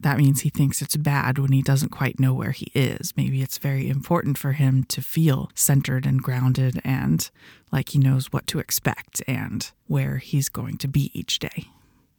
[0.00, 3.12] that means he thinks it's bad when he doesn't quite know where he is.
[3.16, 7.30] Maybe it's very important for him to feel centered and grounded and
[7.70, 11.66] like he knows what to expect and where he's going to be each day.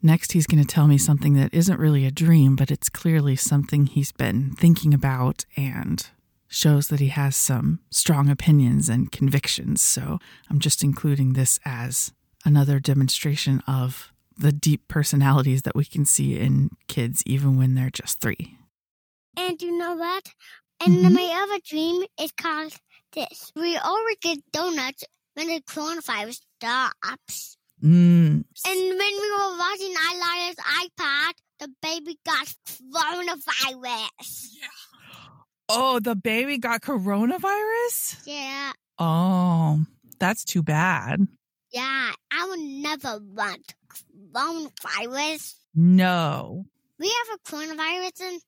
[0.04, 3.36] Next, he's going to tell me something that isn't really a dream, but it's clearly
[3.36, 6.08] something he's been thinking about and
[6.48, 9.82] shows that he has some strong opinions and convictions.
[9.82, 10.20] So
[10.50, 12.12] I'm just including this as
[12.44, 17.90] another demonstration of the deep personalities that we can see in kids even when they're
[17.90, 18.58] just three.
[19.38, 20.32] And you know what?
[20.84, 21.14] And Mhm.
[21.14, 22.74] my other dream is called
[23.14, 23.52] this.
[23.56, 25.04] We always get donuts
[25.36, 27.58] when the coronavirus stops.
[27.84, 28.44] mm.
[28.66, 34.48] And when we were watching Elias iPad, the baby got coronavirus.
[34.60, 34.68] Yeah.
[35.70, 38.22] oh, the baby got coronavirus?
[38.26, 38.74] Yeah.
[39.00, 39.86] Oh,
[40.20, 41.28] That's too bad.
[41.72, 43.74] Yeah, I would never want
[44.34, 45.56] coronavirus.
[45.76, 46.66] No.
[47.00, 48.42] We have a coronavirus and,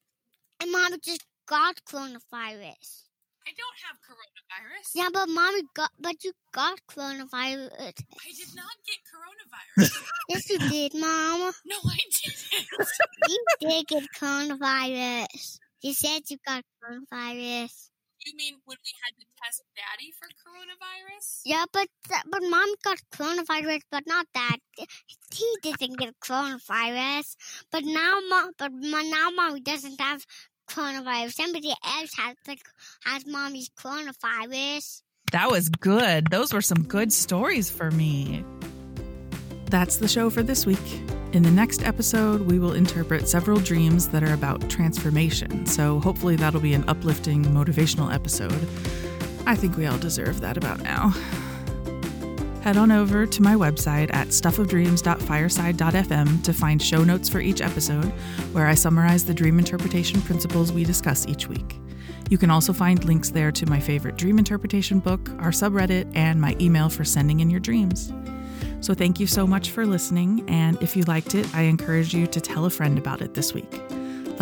[0.61, 3.03] and Mom just got coronavirus.
[3.45, 4.89] I don't have coronavirus.
[4.95, 7.71] Yeah, but mommy got, but you got coronavirus.
[7.79, 10.01] I did not get coronavirus.
[10.29, 11.51] yes, you did, mom.
[11.65, 12.88] No, I didn't.
[13.27, 15.59] you did get coronavirus.
[15.81, 17.89] You said you got coronavirus.
[18.26, 21.41] You mean when we had to test Daddy for coronavirus?
[21.45, 21.88] Yeah, but
[22.30, 24.57] but mom got coronavirus, but not that.
[25.34, 27.36] He didn't get coronavirus.
[27.71, 30.26] But now, mom, but now mommy doesn't have
[30.69, 31.34] coronavirus.
[31.34, 32.57] Somebody else has the,
[33.03, 35.01] has mommy's coronavirus.
[35.32, 36.28] That was good.
[36.30, 38.45] Those were some good stories for me.
[39.74, 41.01] That's the show for this week.
[41.32, 46.36] In the next episode, we will interpret several dreams that are about transformation, so hopefully
[46.36, 48.69] that'll be an uplifting, motivational episode.
[49.47, 51.11] I think we all deserve that about now
[52.61, 58.13] head on over to my website at stuffofdreams.fireside.fm to find show notes for each episode,
[58.53, 61.80] where I summarize the dream interpretation principles we discuss each week.
[62.30, 66.39] You can also find links there to my favorite dream interpretation book, our subreddit, and
[66.39, 68.13] my email for sending in your dreams.
[68.84, 72.27] So, thank you so much for listening, and if you liked it, I encourage you
[72.27, 73.81] to tell a friend about it this week.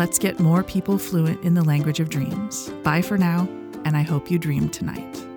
[0.00, 2.68] Let's get more people fluent in the language of dreams.
[2.82, 3.48] Bye for now,
[3.84, 5.31] and I hope you dream tonight.